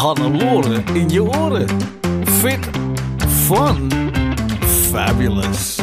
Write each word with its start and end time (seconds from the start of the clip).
Hannelore 0.00 0.82
in 0.92 1.08
je 1.08 1.22
oren. 1.22 1.68
Fit, 2.24 2.68
fun, 3.28 3.90
fabulous. 4.64 5.78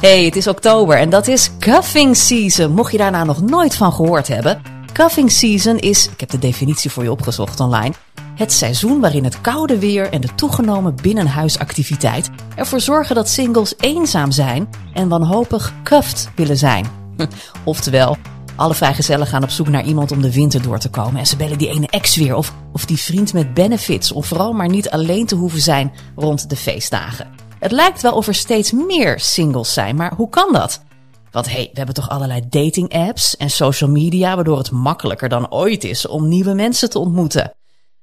Hey, 0.00 0.24
het 0.24 0.36
is 0.36 0.46
oktober 0.46 0.98
en 0.98 1.10
dat 1.10 1.26
is 1.26 1.50
cuffing 1.58 2.16
season. 2.16 2.72
Mocht 2.72 2.92
je 2.92 2.98
daar 2.98 3.10
nou 3.10 3.26
nog 3.26 3.40
nooit 3.42 3.76
van 3.76 3.92
gehoord 3.92 4.28
hebben. 4.28 4.62
Cuffing 4.92 5.30
season 5.30 5.78
is, 5.78 6.08
ik 6.08 6.20
heb 6.20 6.30
de 6.30 6.38
definitie 6.38 6.90
voor 6.90 7.02
je 7.02 7.10
opgezocht 7.10 7.60
online, 7.60 7.94
het 8.34 8.52
seizoen 8.52 9.00
waarin 9.00 9.24
het 9.24 9.40
koude 9.40 9.78
weer 9.78 10.12
en 10.12 10.20
de 10.20 10.34
toegenomen 10.34 10.94
binnenhuisactiviteit 11.02 12.30
ervoor 12.56 12.80
zorgen 12.80 13.14
dat 13.14 13.28
singles 13.28 13.74
eenzaam 13.78 14.30
zijn 14.30 14.68
en 14.92 15.08
wanhopig 15.08 15.72
cuffed 15.82 16.30
willen 16.34 16.56
zijn. 16.56 16.86
Oftewel, 17.64 18.16
alle 18.60 18.74
vrijgezellen 18.74 19.26
gaan 19.26 19.42
op 19.42 19.50
zoek 19.50 19.68
naar 19.68 19.84
iemand 19.84 20.12
om 20.12 20.22
de 20.22 20.32
winter 20.32 20.62
door 20.62 20.78
te 20.78 20.90
komen. 20.90 21.20
En 21.20 21.26
ze 21.26 21.36
bellen 21.36 21.58
die 21.58 21.68
ene 21.68 21.86
ex 21.86 22.16
weer 22.16 22.34
of, 22.34 22.54
of 22.72 22.84
die 22.84 22.98
vriend 22.98 23.32
met 23.32 23.54
benefits. 23.54 24.12
Om 24.12 24.24
vooral 24.24 24.52
maar 24.52 24.68
niet 24.68 24.90
alleen 24.90 25.26
te 25.26 25.34
hoeven 25.34 25.60
zijn 25.60 25.92
rond 26.16 26.50
de 26.50 26.56
feestdagen. 26.56 27.28
Het 27.58 27.72
lijkt 27.72 28.02
wel 28.02 28.12
of 28.12 28.26
er 28.26 28.34
steeds 28.34 28.72
meer 28.72 29.20
singles 29.20 29.72
zijn, 29.72 29.96
maar 29.96 30.14
hoe 30.14 30.28
kan 30.28 30.52
dat? 30.52 30.82
Want 31.30 31.50
hey, 31.50 31.68
we 31.72 31.76
hebben 31.76 31.94
toch 31.94 32.08
allerlei 32.08 32.48
dating 32.48 32.92
apps 32.94 33.36
en 33.36 33.50
social 33.50 33.90
media 33.90 34.34
waardoor 34.34 34.58
het 34.58 34.70
makkelijker 34.70 35.28
dan 35.28 35.52
ooit 35.52 35.84
is 35.84 36.06
om 36.06 36.28
nieuwe 36.28 36.54
mensen 36.54 36.90
te 36.90 36.98
ontmoeten. 36.98 37.52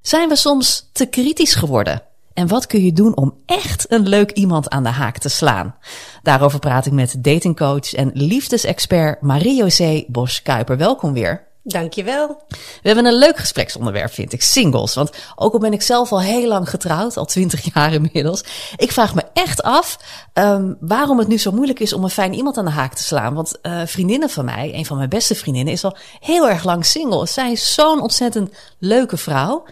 Zijn 0.02 0.30
we 0.30 0.36
soms 0.36 0.90
te 0.92 1.06
kritisch 1.06 1.56
geworden? 1.56 2.02
En 2.38 2.48
wat 2.48 2.68
kun 2.68 2.86
je 2.86 2.94
doen 2.94 3.16
om 3.16 3.38
echt 3.46 3.92
een 3.92 4.08
leuk 4.08 4.32
iemand 4.32 4.70
aan 4.70 4.84
de 4.84 4.90
haak 4.90 5.18
te 5.18 5.30
slaan? 5.30 5.76
Daarover 6.22 6.60
praat 6.60 6.86
ik 6.86 6.92
met 6.92 7.24
datingcoach 7.24 7.94
en 7.94 8.12
liefdesexpert 8.14 9.22
Marie-José 9.22 10.04
Bos-Kuiper. 10.08 10.78
Welkom 10.78 11.14
weer. 11.14 11.48
Dankjewel. 11.64 12.44
We 12.48 12.88
hebben 12.88 13.06
een 13.06 13.18
leuk 13.18 13.38
gespreksonderwerp, 13.38 14.12
vind 14.12 14.34
ik. 14.34 14.42
Singles. 14.42 14.94
Want 14.94 15.12
ook 15.36 15.54
al 15.54 15.60
ben 15.60 15.74
ik 15.74 15.82
zelf 15.82 16.12
al 16.12 16.22
heel 16.22 16.48
lang 16.48 16.70
getrouwd, 16.70 17.18
al 17.18 17.26
twintig 17.26 17.68
jaar 17.74 17.94
inmiddels. 17.94 18.44
Ik 18.76 18.92
vraag 18.92 19.16
me 19.16 19.24
echt 19.34 19.64
af 19.64 20.00
um, 20.34 20.78
waarom 20.80 21.20
het 21.20 21.28
nu 21.28 21.38
zo 21.38 21.52
moeilijk 21.52 21.80
is 21.80 21.94
om 21.94 22.04
een 22.04 22.10
fijn 22.10 22.34
iemand 22.34 22.58
aan 22.58 22.66
de 22.66 22.72
haak 22.72 22.94
te 22.94 23.04
slaan. 23.04 23.34
Want 23.34 23.58
uh, 23.62 23.82
vriendinnen 23.86 24.30
van 24.30 24.46
mij, 24.46 24.74
een 24.74 24.86
van 24.86 24.98
mijn 24.98 25.10
beste 25.10 25.36
vriendinnen, 25.36 25.74
is 25.74 25.84
al 25.84 25.98
heel 26.20 26.50
erg 26.50 26.64
lang 26.64 26.86
single. 26.86 27.28
Zij 27.28 27.52
is 27.52 27.74
zo'n 27.74 28.02
ontzettend 28.02 28.52
leuke 28.80 29.18
vrouw. 29.18 29.66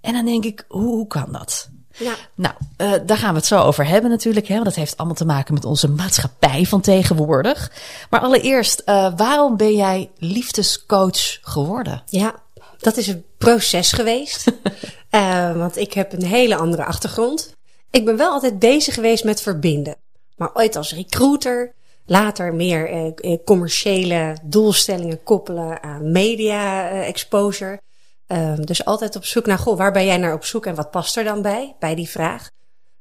En 0.00 0.12
dan 0.12 0.24
denk 0.24 0.44
ik, 0.44 0.64
hoe, 0.68 0.94
hoe 0.94 1.06
kan 1.06 1.32
dat? 1.32 1.70
Ja. 1.98 2.14
Nou, 2.34 2.54
uh, 2.78 2.92
daar 3.06 3.16
gaan 3.16 3.32
we 3.32 3.38
het 3.38 3.46
zo 3.46 3.60
over 3.60 3.86
hebben 3.86 4.10
natuurlijk. 4.10 4.46
Hè? 4.46 4.54
Want 4.54 4.66
dat 4.66 4.74
heeft 4.74 4.96
allemaal 4.96 5.16
te 5.16 5.24
maken 5.24 5.54
met 5.54 5.64
onze 5.64 5.88
maatschappij 5.88 6.64
van 6.64 6.80
tegenwoordig. 6.80 7.72
Maar 8.10 8.20
allereerst, 8.20 8.82
uh, 8.86 9.12
waarom 9.16 9.56
ben 9.56 9.76
jij 9.76 10.10
liefdescoach 10.18 11.38
geworden? 11.42 12.02
Ja, 12.06 12.34
dat 12.78 12.96
is 12.96 13.06
een 13.06 13.24
proces 13.38 13.92
geweest. 13.92 14.52
uh, 15.10 15.56
want 15.62 15.76
ik 15.76 15.92
heb 15.92 16.12
een 16.12 16.24
hele 16.24 16.56
andere 16.56 16.84
achtergrond. 16.84 17.54
Ik 17.90 18.04
ben 18.04 18.16
wel 18.16 18.30
altijd 18.30 18.58
bezig 18.58 18.94
geweest 18.94 19.24
met 19.24 19.42
verbinden. 19.42 19.96
Maar 20.36 20.50
ooit 20.54 20.76
als 20.76 20.94
recruiter, 20.94 21.74
later 22.06 22.54
meer 22.54 23.14
commerciële 23.44 24.36
doelstellingen 24.42 25.22
koppelen 25.22 25.82
aan 25.82 26.12
media 26.12 26.90
exposure. 26.90 27.80
Um, 28.26 28.66
dus 28.66 28.84
altijd 28.84 29.16
op 29.16 29.24
zoek 29.24 29.46
naar, 29.46 29.58
goh, 29.58 29.76
waar 29.76 29.92
ben 29.92 30.04
jij 30.04 30.16
naar 30.16 30.34
op 30.34 30.44
zoek 30.44 30.66
en 30.66 30.74
wat 30.74 30.90
past 30.90 31.16
er 31.16 31.24
dan 31.24 31.42
bij, 31.42 31.76
bij 31.78 31.94
die 31.94 32.08
vraag? 32.08 32.50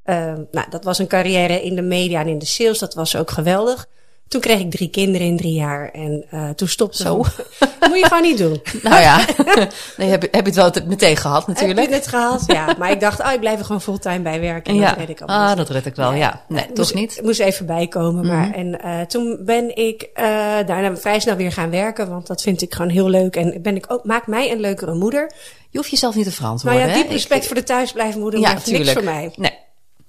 Um, 0.04 0.48
nou, 0.52 0.70
dat 0.70 0.84
was 0.84 1.00
een 1.00 1.08
carrière 1.08 1.62
in 1.62 1.76
de 1.76 1.82
media 1.82 2.20
en 2.20 2.28
in 2.28 2.40
de 2.40 2.46
sales, 2.46 2.80
dat 2.80 2.94
was 2.94 3.16
ook 3.16 3.32
geweldig. 3.32 3.88
Toen 4.32 4.42
kreeg 4.42 4.60
ik 4.60 4.72
drie 4.72 4.90
kinderen 4.90 5.28
in 5.28 5.38
drie 5.38 5.54
jaar 5.54 5.90
en 5.90 6.26
uh, 6.34 6.50
toen 6.50 6.68
stopte 6.68 7.04
Zo. 7.04 7.26
Dat 7.60 7.90
moet 7.90 8.00
je 8.00 8.06
gewoon 8.06 8.22
niet 8.22 8.38
doen. 8.38 8.62
Nou 8.90 9.02
ja, 9.02 9.26
nee, 9.98 10.10
heb, 10.10 10.22
heb 10.22 10.34
je 10.34 10.42
het 10.42 10.56
wel 10.56 10.72
meteen 10.88 11.18
gehad 11.18 11.48
natuurlijk. 11.48 11.80
Heb 11.80 11.90
je 11.90 11.96
het 11.96 12.08
gehad, 12.08 12.44
ja. 12.48 12.76
Maar 12.78 12.92
ik 12.92 13.00
dacht, 13.00 13.20
oh, 13.20 13.32
ik 13.32 13.40
blijf 13.40 13.60
er 13.60 13.66
gewoon 13.66 13.82
fulltime 13.82 14.20
bij 14.20 14.40
werken. 14.40 14.74
En 14.74 14.80
ja. 14.80 14.90
dat 14.90 14.98
red 14.98 15.10
ik 15.10 15.22
allemaal. 15.22 15.50
Ah, 15.50 15.58
dat 15.58 15.70
red 15.70 15.86
ik 15.86 15.96
wel, 15.96 16.12
ja. 16.12 16.18
ja. 16.18 16.44
Nee, 16.48 16.66
moest, 16.68 16.76
toch 16.76 16.94
niet? 16.94 17.20
moest 17.24 17.40
even 17.40 17.66
bijkomen. 17.66 18.28
Maar, 18.28 18.48
mm 18.48 18.54
-hmm. 18.54 18.74
En 18.74 18.86
uh, 18.86 19.06
toen 19.06 19.40
ben 19.46 19.76
ik 19.76 20.02
uh, 20.02 20.24
daarna 20.66 20.98
vrij 20.98 21.20
snel 21.20 21.36
weer 21.36 21.52
gaan 21.52 21.70
werken, 21.70 22.10
want 22.10 22.28
dat 22.28 22.42
vind 22.42 22.62
ik 22.62 22.74
gewoon 22.74 22.92
heel 22.92 23.10
leuk. 23.10 23.36
En 23.36 23.62
ben 23.62 23.76
ik 23.76 23.86
ook, 23.88 24.04
maakt 24.04 24.28
mij 24.28 24.52
een 24.52 24.60
leukere 24.60 24.94
moeder. 24.94 25.32
Je 25.70 25.78
hoeft 25.78 25.90
jezelf 25.90 26.16
niet 26.16 26.26
te 26.26 26.32
verantwoorden. 26.32 26.80
Nou 26.80 26.92
ja, 26.92 27.02
diep 27.02 27.12
respect 27.12 27.48
voor 27.48 27.56
de 27.56 27.64
thuisblijfmoeder, 27.64 28.40
ja, 28.40 28.54
maar 28.54 28.62
niks 28.66 28.92
voor 28.92 29.04
mij. 29.04 29.32
Nee. 29.36 29.60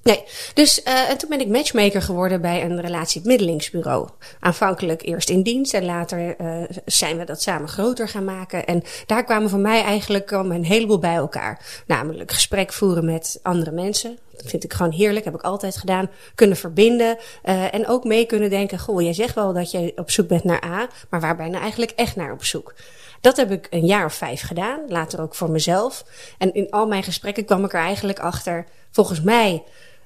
Nee, 0.02 0.24
dus 0.54 0.80
uh, 0.84 1.10
en 1.10 1.18
toen 1.18 1.28
ben 1.28 1.40
ik 1.40 1.48
matchmaker 1.48 2.02
geworden 2.02 2.40
bij 2.40 2.64
een 2.64 2.80
relatiebemiddelingsbureau. 2.80 4.08
Aanvankelijk 4.40 5.02
eerst 5.02 5.30
in 5.30 5.42
dienst 5.42 5.74
en 5.74 5.84
later 5.84 6.40
uh, 6.40 6.64
zijn 6.84 7.18
we 7.18 7.24
dat 7.24 7.42
samen 7.42 7.68
groter 7.68 8.08
gaan 8.08 8.24
maken. 8.24 8.66
En 8.66 8.82
daar 9.06 9.24
kwamen 9.24 9.50
voor 9.50 9.58
mij 9.58 9.82
eigenlijk 9.82 10.30
een 10.30 10.64
heleboel 10.64 10.98
bij 10.98 11.14
elkaar. 11.14 11.82
Namelijk 11.86 12.32
gesprek 12.32 12.72
voeren 12.72 13.04
met 13.04 13.38
andere 13.42 13.70
mensen. 13.70 14.18
Dat 14.36 14.46
vind 14.46 14.64
ik 14.64 14.72
gewoon 14.72 14.92
heerlijk, 14.92 15.24
heb 15.24 15.34
ik 15.34 15.42
altijd 15.42 15.76
gedaan. 15.76 16.10
Kunnen 16.34 16.56
verbinden 16.56 17.16
uh, 17.44 17.74
en 17.74 17.86
ook 17.86 18.04
mee 18.04 18.26
kunnen 18.26 18.50
denken. 18.50 18.78
Goh, 18.78 19.02
jij 19.02 19.12
zegt 19.12 19.34
wel 19.34 19.52
dat 19.52 19.70
je 19.70 19.92
op 19.96 20.10
zoek 20.10 20.28
bent 20.28 20.44
naar 20.44 20.64
A, 20.64 20.88
maar 21.10 21.20
waar 21.20 21.36
ben 21.36 21.44
je 21.44 21.50
nou 21.50 21.62
eigenlijk 21.62 21.92
echt 21.96 22.16
naar 22.16 22.32
op 22.32 22.44
zoek? 22.44 22.74
Dat 23.20 23.36
heb 23.36 23.50
ik 23.50 23.66
een 23.70 23.86
jaar 23.86 24.04
of 24.04 24.14
vijf 24.14 24.42
gedaan, 24.42 24.80
later 24.88 25.20
ook 25.20 25.34
voor 25.34 25.50
mezelf. 25.50 26.04
En 26.38 26.54
in 26.54 26.70
al 26.70 26.86
mijn 26.86 27.02
gesprekken 27.02 27.44
kwam 27.44 27.64
ik 27.64 27.72
er 27.72 27.80
eigenlijk 27.80 28.18
achter, 28.18 28.66
volgens 28.90 29.20
mij 29.20 29.62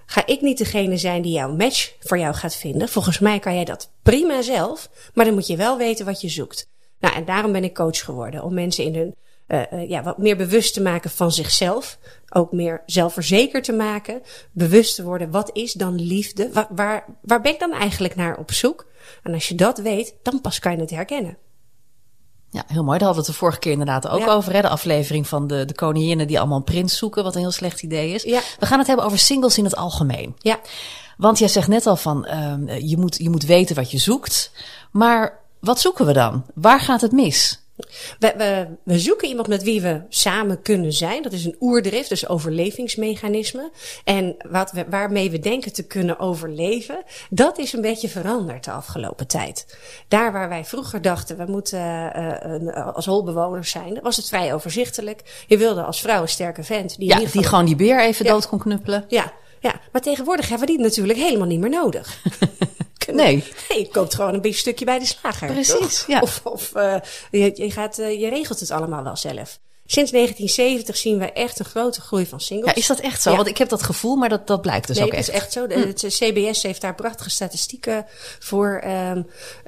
ga 0.06 0.26
ik 0.26 0.40
niet 0.40 0.58
degene 0.58 0.96
zijn 0.96 1.22
die 1.22 1.32
jouw 1.32 1.56
match 1.56 1.92
voor 2.00 2.18
jou 2.18 2.34
gaat 2.34 2.56
vinden. 2.56 2.88
Volgens 2.88 3.18
mij 3.18 3.38
kan 3.38 3.54
jij 3.54 3.64
dat 3.64 3.92
prima 4.02 4.42
zelf, 4.42 4.90
maar 5.14 5.24
dan 5.24 5.34
moet 5.34 5.46
je 5.46 5.56
wel 5.56 5.78
weten 5.78 6.06
wat 6.06 6.20
je 6.20 6.28
zoekt. 6.28 6.68
Nou, 7.00 7.14
en 7.14 7.24
daarom 7.24 7.52
ben 7.52 7.64
ik 7.64 7.74
coach 7.74 8.04
geworden, 8.04 8.42
om 8.42 8.54
mensen 8.54 8.84
in 8.84 8.94
hun 8.94 9.14
uh, 9.48 9.62
uh, 9.72 9.88
ja, 9.88 10.02
wat 10.02 10.18
meer 10.18 10.36
bewust 10.36 10.74
te 10.74 10.82
maken 10.82 11.10
van 11.10 11.32
zichzelf. 11.32 11.98
Ook 12.28 12.52
meer 12.52 12.82
zelfverzekerd 12.86 13.64
te 13.64 13.72
maken. 13.72 14.22
Bewust 14.52 14.94
te 14.94 15.02
worden, 15.02 15.30
wat 15.30 15.50
is 15.52 15.72
dan 15.72 15.94
liefde? 15.94 16.52
Waar, 16.52 16.66
waar, 16.70 17.04
waar 17.22 17.40
ben 17.40 17.52
ik 17.52 17.58
dan 17.58 17.72
eigenlijk 17.72 18.14
naar 18.14 18.38
op 18.38 18.52
zoek? 18.52 18.86
En 19.22 19.34
als 19.34 19.48
je 19.48 19.54
dat 19.54 19.78
weet, 19.78 20.14
dan 20.22 20.40
pas 20.40 20.58
kan 20.58 20.72
je 20.72 20.80
het 20.80 20.90
herkennen. 20.90 21.38
Ja, 22.50 22.64
heel 22.66 22.84
mooi. 22.84 22.98
Daar 22.98 23.06
hadden 23.06 23.10
we 23.10 23.16
het 23.16 23.26
de 23.26 23.32
vorige 23.32 23.58
keer 23.58 23.72
inderdaad 23.72 24.08
ook 24.08 24.20
ja. 24.20 24.32
over. 24.32 24.52
Hè? 24.52 24.60
De 24.60 24.68
aflevering 24.68 25.26
van 25.26 25.46
de, 25.46 25.64
de 25.64 25.74
koninginnen 25.74 26.26
die 26.26 26.38
allemaal 26.38 26.56
een 26.56 26.64
prins 26.64 26.98
zoeken, 26.98 27.24
wat 27.24 27.34
een 27.34 27.40
heel 27.40 27.50
slecht 27.50 27.82
idee 27.82 28.12
is. 28.12 28.22
Ja. 28.22 28.40
We 28.58 28.66
gaan 28.66 28.78
het 28.78 28.86
hebben 28.86 29.04
over 29.04 29.18
singles 29.18 29.58
in 29.58 29.64
het 29.64 29.76
algemeen. 29.76 30.36
Ja. 30.38 30.60
Want 31.16 31.38
jij 31.38 31.48
zegt 31.48 31.68
net 31.68 31.86
al 31.86 31.96
van, 31.96 32.28
um, 32.28 32.68
je, 32.68 32.96
moet, 32.96 33.16
je 33.16 33.30
moet 33.30 33.44
weten 33.44 33.76
wat 33.76 33.90
je 33.90 33.98
zoekt. 33.98 34.50
Maar 34.90 35.40
wat 35.60 35.80
zoeken 35.80 36.06
we 36.06 36.12
dan? 36.12 36.44
Waar 36.54 36.80
gaat 36.80 37.00
het 37.00 37.12
mis? 37.12 37.65
We, 38.18 38.34
we, 38.36 38.66
we, 38.82 38.98
zoeken 38.98 39.28
iemand 39.28 39.48
met 39.48 39.62
wie 39.62 39.80
we 39.80 40.02
samen 40.08 40.62
kunnen 40.62 40.92
zijn. 40.92 41.22
Dat 41.22 41.32
is 41.32 41.44
een 41.44 41.56
oerdrift, 41.60 42.08
dus 42.08 42.28
overlevingsmechanisme. 42.28 43.70
En 44.04 44.36
wat 44.48 44.72
we, 44.72 44.84
waarmee 44.90 45.30
we 45.30 45.38
denken 45.38 45.72
te 45.72 45.86
kunnen 45.86 46.18
overleven, 46.18 47.02
dat 47.30 47.58
is 47.58 47.72
een 47.72 47.80
beetje 47.80 48.08
veranderd 48.08 48.64
de 48.64 48.70
afgelopen 48.70 49.26
tijd. 49.26 49.76
Daar 50.08 50.32
waar 50.32 50.48
wij 50.48 50.64
vroeger 50.64 51.02
dachten, 51.02 51.36
we 51.36 51.44
moeten 51.46 51.80
uh, 51.80 52.94
als 52.94 53.06
holbewoners 53.06 53.70
zijn, 53.70 53.98
was 54.02 54.16
het 54.16 54.28
vrij 54.28 54.54
overzichtelijk. 54.54 55.44
Je 55.46 55.58
wilde 55.58 55.82
als 55.82 56.00
vrouw 56.00 56.22
een 56.22 56.28
sterke 56.28 56.62
vent. 56.62 56.98
Die, 56.98 57.08
ja, 57.08 57.18
die 57.18 57.44
gewoon 57.44 57.64
die 57.64 57.76
beer 57.76 58.00
even 58.00 58.24
ja. 58.24 58.32
dood 58.32 58.48
kon 58.48 58.58
knuppelen. 58.58 59.04
Ja, 59.08 59.32
ja, 59.60 59.80
maar 59.92 60.02
tegenwoordig 60.02 60.48
hebben 60.48 60.66
we 60.66 60.74
die 60.74 60.82
natuurlijk 60.82 61.18
helemaal 61.18 61.46
niet 61.46 61.60
meer 61.60 61.70
nodig. 61.70 62.22
Nee. 63.16 63.44
nee, 63.68 63.78
je 63.78 63.88
koopt 63.88 64.14
gewoon 64.14 64.34
een 64.34 64.40
beetje 64.40 64.58
stukje 64.58 64.84
bij 64.84 64.98
de 64.98 65.06
slager. 65.06 65.52
Precies, 65.52 65.98
toch? 65.98 66.04
ja. 66.06 66.20
Of, 66.20 66.40
of 66.44 66.72
uh, 66.76 66.96
je, 67.30 67.52
je, 67.54 67.70
gaat, 67.70 67.98
uh, 67.98 68.20
je 68.20 68.28
regelt 68.28 68.60
het 68.60 68.70
allemaal 68.70 69.02
wel 69.02 69.16
zelf. 69.16 69.58
Sinds 69.86 70.10
1970 70.10 70.96
zien 70.96 71.18
we 71.18 71.32
echt 71.32 71.58
een 71.58 71.64
grote 71.64 72.00
groei 72.00 72.26
van 72.26 72.40
singles. 72.40 72.70
Ja, 72.70 72.74
is 72.74 72.86
dat 72.86 73.00
echt 73.00 73.22
zo? 73.22 73.30
Ja. 73.30 73.36
Want 73.36 73.48
ik 73.48 73.58
heb 73.58 73.68
dat 73.68 73.82
gevoel, 73.82 74.16
maar 74.16 74.28
dat, 74.28 74.46
dat 74.46 74.62
blijkt 74.62 74.86
dus 74.86 74.96
Nee, 74.96 75.06
ook 75.06 75.12
echt. 75.12 75.28
is 75.28 75.34
echt 75.34 75.52
zo. 75.52 75.66
De, 75.66 75.74
het 75.74 76.04
CBS 76.08 76.62
heeft 76.62 76.80
daar 76.80 76.94
prachtige 76.94 77.30
statistieken 77.30 78.06
voor. 78.38 78.80
ehm, 78.82 79.22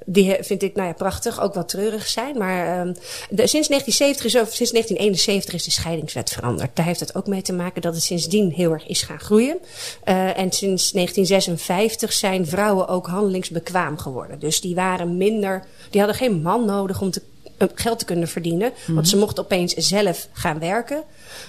die 0.04 0.36
vind 0.40 0.62
ik 0.62 0.74
nou 0.74 0.88
ja, 0.88 0.94
prachtig, 0.94 1.40
ook 1.40 1.54
wat 1.54 1.68
treurig 1.68 2.06
zijn. 2.06 2.38
Maar 2.38 2.66
ehm, 2.66 2.92
de, 3.30 3.46
sinds 3.46 3.68
1970 3.68 4.24
is 4.24 4.36
over, 4.36 4.54
sinds 4.54 4.72
1971 4.72 5.54
is 5.54 5.64
de 5.64 5.70
scheidingswet 5.70 6.30
veranderd. 6.30 6.76
Daar 6.76 6.86
heeft 6.86 7.00
het 7.00 7.14
ook 7.14 7.26
mee 7.26 7.42
te 7.42 7.52
maken 7.52 7.82
dat 7.82 7.94
het 7.94 8.02
sindsdien 8.02 8.52
heel 8.52 8.72
erg 8.72 8.86
is 8.86 9.02
gaan 9.02 9.20
groeien. 9.20 9.58
Eh, 10.04 10.38
en 10.38 10.52
sinds 10.52 10.92
1956 10.92 12.12
zijn 12.12 12.46
vrouwen 12.46 12.88
ook 12.88 13.06
handelingsbekwaam 13.06 13.98
geworden. 13.98 14.38
Dus 14.38 14.60
die 14.60 14.74
waren 14.74 15.16
minder, 15.16 15.64
die 15.90 16.00
hadden 16.00 16.18
geen 16.18 16.42
man 16.42 16.64
nodig 16.64 17.00
om 17.00 17.10
te 17.10 17.20
eh, 17.20 17.26
geld 17.74 17.98
te 17.98 18.04
kunnen 18.04 18.28
verdienen. 18.28 18.72
Want 18.86 19.08
ze 19.08 19.16
mochten 19.16 19.44
opeens 19.44 19.74
zelf 19.74 20.28
gaan 20.32 20.58
werken. 20.58 21.02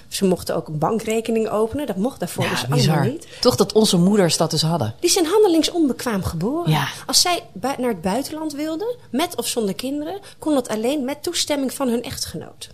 Ze 0.07 0.25
mochten 0.25 0.55
ook 0.55 0.67
een 0.67 0.77
bankrekening 0.77 1.49
openen. 1.49 1.87
Dat 1.87 1.95
mocht 1.95 2.19
daarvoor 2.19 2.43
Ja, 2.43 2.49
dus 2.49 2.67
bizar. 2.67 2.93
allemaal 2.95 3.11
niet. 3.11 3.27
Toch 3.41 3.55
dat 3.55 3.73
onze 3.73 3.97
moeders 3.97 4.37
dat 4.37 4.51
dus 4.51 4.61
hadden. 4.61 4.95
Die 4.99 5.09
zijn 5.09 5.25
handelingsonbekwaam 5.25 6.23
geboren. 6.23 6.71
Ja. 6.71 6.87
Als 7.05 7.21
zij 7.21 7.43
naar 7.77 7.89
het 7.89 8.01
buitenland 8.01 8.53
wilden, 8.53 8.95
met 9.11 9.35
of 9.35 9.47
zonder 9.47 9.75
kinderen, 9.75 10.19
kon 10.39 10.53
dat 10.53 10.67
alleen 10.67 11.05
met 11.05 11.23
toestemming 11.23 11.73
van 11.73 11.87
hun 11.87 12.03
echtgenoot. 12.03 12.69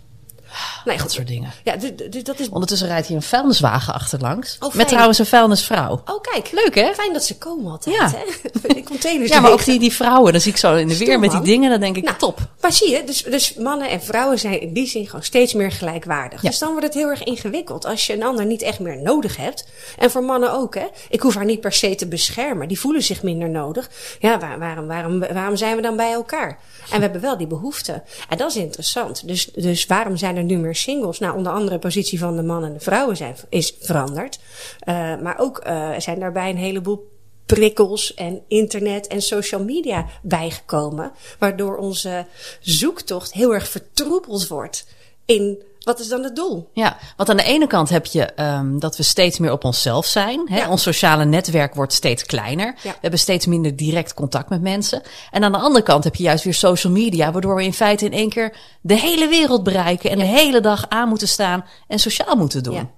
Nee, 0.84 0.96
Dat 0.98 1.12
soort 1.12 1.26
dingen. 1.26 1.50
Ja, 1.64 1.76
dus- 1.76 1.90
dus 2.10 2.22
dat 2.24 2.38
is. 2.40 2.48
Ondertussen 2.48 2.88
rijdt 2.88 3.06
hier 3.06 3.16
een 3.16 3.22
vuilniswagen 3.22 3.94
achterlangs. 3.94 4.56
Oh, 4.60 4.74
met 4.74 4.88
trouwens 4.88 5.18
een 5.18 5.26
vuilnisvrouw. 5.26 6.02
Oh, 6.04 6.20
kijk. 6.20 6.50
Leuk, 6.52 6.74
hè? 6.74 6.94
Fijn 6.94 7.12
dat 7.12 7.24
ze 7.24 7.38
komen 7.38 7.70
altijd. 7.70 7.96
Ja. 7.96 8.10
Hè? 8.10 8.72
Die 8.74 8.82
containers. 8.84 9.30
Ja, 9.30 9.40
maar 9.40 9.50
ook 9.50 9.64
die, 9.64 9.78
die 9.78 9.92
vrouwen. 9.92 10.32
Dan 10.32 10.40
zie 10.40 10.50
ik 10.52 10.56
zo 10.58 10.74
in 10.74 10.88
de 10.88 10.96
weer 10.98 11.18
met 11.18 11.30
die 11.30 11.40
dingen. 11.40 11.70
Dan 11.70 11.80
denk 11.80 11.96
ik, 11.96 12.04
Nou, 12.04 12.16
top. 12.18 12.38
Maar 12.60 12.72
zie 12.72 12.90
je, 12.90 13.04
dus, 13.04 13.22
dus 13.22 13.54
mannen 13.54 13.88
en 13.90 14.02
vrouwen 14.02 14.38
zijn 14.38 14.60
in 14.60 14.72
die 14.72 14.86
zin 14.86 15.06
gewoon 15.06 15.22
steeds 15.22 15.54
meer 15.54 15.72
gelijkwaardig. 15.72 16.42
Ja. 16.42 16.48
Dus 16.48 16.58
dan 16.58 16.70
wordt 16.70 16.84
het 16.84 16.94
heel 16.94 17.08
erg 17.08 17.22
ingewikkeld 17.24 17.84
als 17.84 18.06
je 18.06 18.12
een 18.12 18.22
ander 18.24 18.46
niet 18.46 18.62
echt 18.62 18.78
meer 18.80 19.02
nodig 19.02 19.36
hebt. 19.36 19.66
En 19.98 20.10
voor 20.10 20.22
mannen 20.24 20.52
ook, 20.52 20.74
hè. 20.74 20.86
Ik 21.08 21.20
hoef 21.20 21.34
haar 21.34 21.44
niet 21.44 21.60
per 21.60 21.72
se 21.72 21.94
te 21.94 22.06
beschermen. 22.08 22.68
Die 22.68 22.80
voelen 22.80 23.02
zich 23.02 23.22
minder 23.22 23.48
nodig. 23.50 23.90
Ja, 24.18 24.38
waar- 24.38 24.58
waarom, 24.58 24.86
waarom, 24.86 25.18
waarom 25.18 25.56
zijn 25.56 25.76
we 25.76 25.82
dan 25.82 25.96
bij 25.96 26.12
elkaar? 26.12 26.58
En 26.90 26.96
we 26.96 27.02
hebben 27.02 27.20
wel 27.20 27.36
die 27.36 27.46
behoefte. 27.46 28.02
En 28.28 28.36
dat 28.36 28.50
is 28.50 28.56
interessant. 28.56 29.28
Dus, 29.28 29.44
dus 29.54 29.86
waarom 29.86 30.16
zijn 30.16 30.35
er 30.36 30.44
nu 30.44 30.56
meer 30.56 30.74
singles? 30.74 31.18
Nou, 31.18 31.36
onder 31.36 31.52
andere 31.52 31.74
de 31.74 31.78
positie 31.78 32.18
van 32.18 32.36
de 32.36 32.42
mannen 32.42 32.68
en 32.68 32.76
de 32.76 32.82
vrouwen 32.82 33.16
zijn, 33.16 33.36
is 33.48 33.76
veranderd. 33.80 34.38
Eh, 34.78 34.94
maar 34.94 35.38
ook 35.38 35.58
eh, 35.58 35.90
zijn 35.98 36.20
daarbij 36.20 36.50
een 36.50 36.56
heleboel 36.56 37.14
prikkels 37.46 38.14
en 38.14 38.42
internet 38.48 39.06
en 39.06 39.22
social 39.22 39.64
media 39.64 40.06
bijgekomen. 40.22 41.12
Waardoor 41.38 41.76
onze 41.76 42.26
zoektocht 42.60 43.32
heel 43.32 43.54
erg 43.54 43.68
vertroebeld 43.68 44.48
wordt 44.48 44.86
in 45.24 45.62
wat 45.86 46.00
is 46.00 46.08
dan 46.08 46.22
het 46.22 46.36
doel? 46.36 46.70
Ja, 46.72 46.96
want 47.16 47.30
aan 47.30 47.36
de 47.36 47.42
ene 47.42 47.66
kant 47.66 47.88
heb 47.88 48.06
je 48.06 48.24
ehm, 48.24 48.78
dat 48.78 48.96
we 48.96 49.02
steeds 49.02 49.38
meer 49.38 49.52
op 49.52 49.64
onszelf 49.64 50.06
zijn. 50.06 50.48
Hè? 50.48 50.58
Ja. 50.58 50.70
Ons 50.70 50.82
sociale 50.82 51.24
netwerk 51.24 51.74
wordt 51.74 51.92
steeds 51.92 52.24
kleiner. 52.24 52.74
Ja. 52.82 52.90
We 52.90 52.98
hebben 53.00 53.20
steeds 53.20 53.46
minder 53.46 53.76
direct 53.76 54.14
contact 54.14 54.48
met 54.48 54.60
mensen. 54.60 55.02
En 55.30 55.44
aan 55.44 55.52
de 55.52 55.58
andere 55.58 55.84
kant 55.84 56.04
heb 56.04 56.14
je 56.14 56.22
juist 56.22 56.44
weer 56.44 56.54
social 56.54 56.92
media, 56.92 57.32
waardoor 57.32 57.56
we 57.56 57.64
in 57.64 57.72
feite 57.72 58.04
in 58.04 58.12
één 58.12 58.28
keer 58.28 58.56
de 58.80 58.98
hele 58.98 59.28
wereld 59.28 59.62
bereiken 59.62 60.10
en 60.10 60.18
de 60.18 60.24
hele 60.24 60.60
dag 60.60 60.88
aan 60.88 61.08
moeten 61.08 61.28
staan 61.28 61.64
en 61.88 61.98
sociaal 61.98 62.36
moeten 62.36 62.62
doen. 62.62 62.74
Ja. 62.74 62.90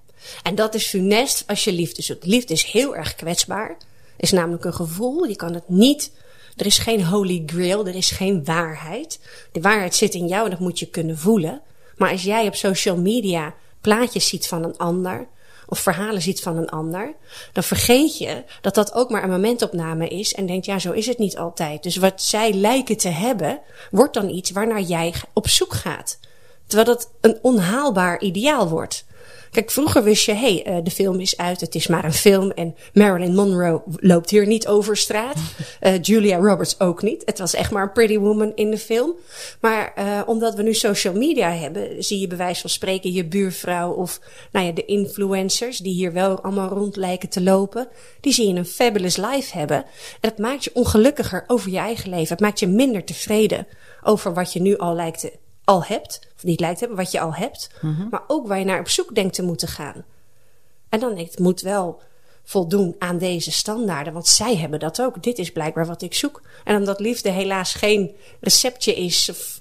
En 0.42 0.54
dat 0.54 0.74
is 0.74 0.86
funest 0.86 1.44
als 1.46 1.64
je 1.64 1.72
liefde 1.72 2.02
zoekt. 2.02 2.26
Liefde 2.26 2.52
is 2.52 2.64
heel 2.64 2.96
erg 2.96 3.14
kwetsbaar. 3.14 3.76
Is 4.16 4.30
namelijk 4.30 4.64
een 4.64 4.74
gevoel. 4.74 5.24
Je 5.24 5.36
kan 5.36 5.54
het 5.54 5.68
niet. 5.68 6.12
Er 6.56 6.66
is 6.66 6.78
geen 6.78 7.04
holy 7.04 7.42
grail. 7.46 7.86
Er 7.86 7.94
is 7.94 8.10
geen 8.10 8.44
waarheid. 8.44 9.20
De 9.52 9.60
waarheid 9.60 9.94
zit 9.94 10.14
in 10.14 10.26
jou 10.26 10.44
en 10.44 10.50
dat 10.50 10.60
moet 10.60 10.78
je 10.78 10.86
kunnen 10.86 11.18
voelen. 11.18 11.62
Maar 11.98 12.10
als 12.10 12.22
jij 12.22 12.46
op 12.46 12.54
social 12.54 12.96
media 12.96 13.54
plaatjes 13.80 14.28
ziet 14.28 14.48
van 14.48 14.64
een 14.64 14.76
ander. 14.76 15.28
Of 15.66 15.78
verhalen 15.78 16.22
ziet 16.22 16.40
van 16.40 16.56
een 16.56 16.68
ander. 16.68 17.14
Dan 17.52 17.62
vergeet 17.62 18.18
je 18.18 18.44
dat 18.60 18.74
dat 18.74 18.92
ook 18.94 19.10
maar 19.10 19.22
een 19.22 19.30
momentopname 19.30 20.08
is. 20.08 20.34
En 20.34 20.46
denkt, 20.46 20.66
ja, 20.66 20.78
zo 20.78 20.92
is 20.92 21.06
het 21.06 21.18
niet 21.18 21.36
altijd. 21.36 21.82
Dus 21.82 21.96
wat 21.96 22.22
zij 22.22 22.52
lijken 22.52 22.96
te 22.96 23.08
hebben, 23.08 23.60
wordt 23.90 24.14
dan 24.14 24.28
iets 24.28 24.50
waarnaar 24.50 24.80
jij 24.80 25.14
op 25.32 25.48
zoek 25.48 25.74
gaat. 25.74 26.18
Terwijl 26.66 26.88
dat 26.88 27.10
een 27.20 27.38
onhaalbaar 27.42 28.20
ideaal 28.20 28.68
wordt. 28.68 29.04
Kijk, 29.50 29.70
vroeger 29.70 30.02
wist 30.02 30.24
je, 30.24 30.32
hé, 30.32 30.62
hey, 30.64 30.82
de 30.82 30.90
film 30.90 31.20
is 31.20 31.36
uit, 31.36 31.60
het 31.60 31.74
is 31.74 31.86
maar 31.86 32.04
een 32.04 32.12
film. 32.12 32.50
En 32.50 32.74
Marilyn 32.92 33.34
Monroe 33.34 33.82
loopt 33.96 34.30
hier 34.30 34.46
niet 34.46 34.66
over 34.66 34.96
straat. 34.96 35.36
Eh, 35.78 36.02
Julia 36.02 36.36
Roberts 36.36 36.80
ook 36.80 37.02
niet. 37.02 37.22
Het 37.24 37.38
was 37.38 37.54
echt 37.54 37.70
maar 37.70 37.82
een 37.82 37.92
pretty 37.92 38.18
woman 38.18 38.52
in 38.54 38.70
de 38.70 38.78
film. 38.78 39.14
Maar 39.60 39.92
uh, 39.98 40.20
omdat 40.26 40.54
we 40.54 40.62
nu 40.62 40.74
social 40.74 41.14
media 41.14 41.52
hebben, 41.52 42.04
zie 42.04 42.20
je 42.20 42.26
bij 42.26 42.36
wijze 42.36 42.60
van 42.60 42.70
spreken 42.70 43.12
je 43.12 43.24
buurvrouw 43.24 43.92
of 43.92 44.20
nou 44.52 44.66
ja, 44.66 44.72
de 44.72 44.84
influencers 44.84 45.78
die 45.78 45.94
hier 45.94 46.12
wel 46.12 46.40
allemaal 46.40 46.68
rond 46.68 46.96
lijken 46.96 47.28
te 47.28 47.42
lopen. 47.42 47.88
Die 48.20 48.32
zie 48.32 48.48
je 48.48 48.54
een 48.54 48.66
fabulous 48.66 49.16
life 49.16 49.58
hebben. 49.58 49.76
En 49.76 49.84
dat 50.20 50.38
maakt 50.38 50.64
je 50.64 50.70
ongelukkiger 50.74 51.44
over 51.46 51.70
je 51.70 51.78
eigen 51.78 52.10
leven. 52.10 52.28
Het 52.28 52.40
maakt 52.40 52.60
je 52.60 52.66
minder 52.66 53.04
tevreden 53.04 53.66
over 54.02 54.34
wat 54.34 54.52
je 54.52 54.60
nu 54.60 54.76
al 54.76 54.94
lijkt 54.94 55.20
te 55.20 55.32
al 55.68 55.84
hebt, 55.84 56.20
of 56.36 56.44
niet 56.44 56.60
lijkt 56.60 56.78
te 56.78 56.84
hebben, 56.84 57.04
wat 57.04 57.12
je 57.12 57.20
al 57.20 57.34
hebt, 57.34 57.70
maar 58.10 58.22
ook 58.26 58.46
waar 58.46 58.58
je 58.58 58.64
naar 58.64 58.80
op 58.80 58.88
zoek 58.88 59.14
denkt 59.14 59.34
te 59.34 59.42
moeten 59.42 59.68
gaan. 59.68 60.04
En 60.88 61.00
dan 61.00 61.14
denk 61.14 61.26
ik, 61.26 61.30
het 61.30 61.40
moet 61.40 61.60
wel 61.60 62.00
voldoen 62.44 62.94
aan 62.98 63.18
deze 63.18 63.50
standaarden, 63.50 64.12
want 64.12 64.26
zij 64.26 64.56
hebben 64.56 64.78
dat 64.78 65.00
ook. 65.00 65.22
Dit 65.22 65.38
is 65.38 65.52
blijkbaar 65.52 65.86
wat 65.86 66.02
ik 66.02 66.14
zoek. 66.14 66.42
En 66.64 66.76
omdat 66.76 67.00
liefde 67.00 67.30
helaas 67.30 67.74
geen 67.74 68.10
receptje 68.40 68.94
is 68.94 69.28
of 69.30 69.60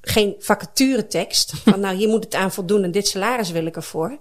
geen 0.00 0.34
vacaturetekst, 0.38 1.52
van 1.64 1.80
nou 1.80 1.96
hier 1.96 2.08
moet 2.08 2.24
het 2.24 2.34
aan 2.34 2.52
voldoen 2.52 2.84
en 2.84 2.90
dit 2.90 3.08
salaris 3.08 3.50
wil 3.50 3.66
ik 3.66 3.76
ervoor, 3.76 4.18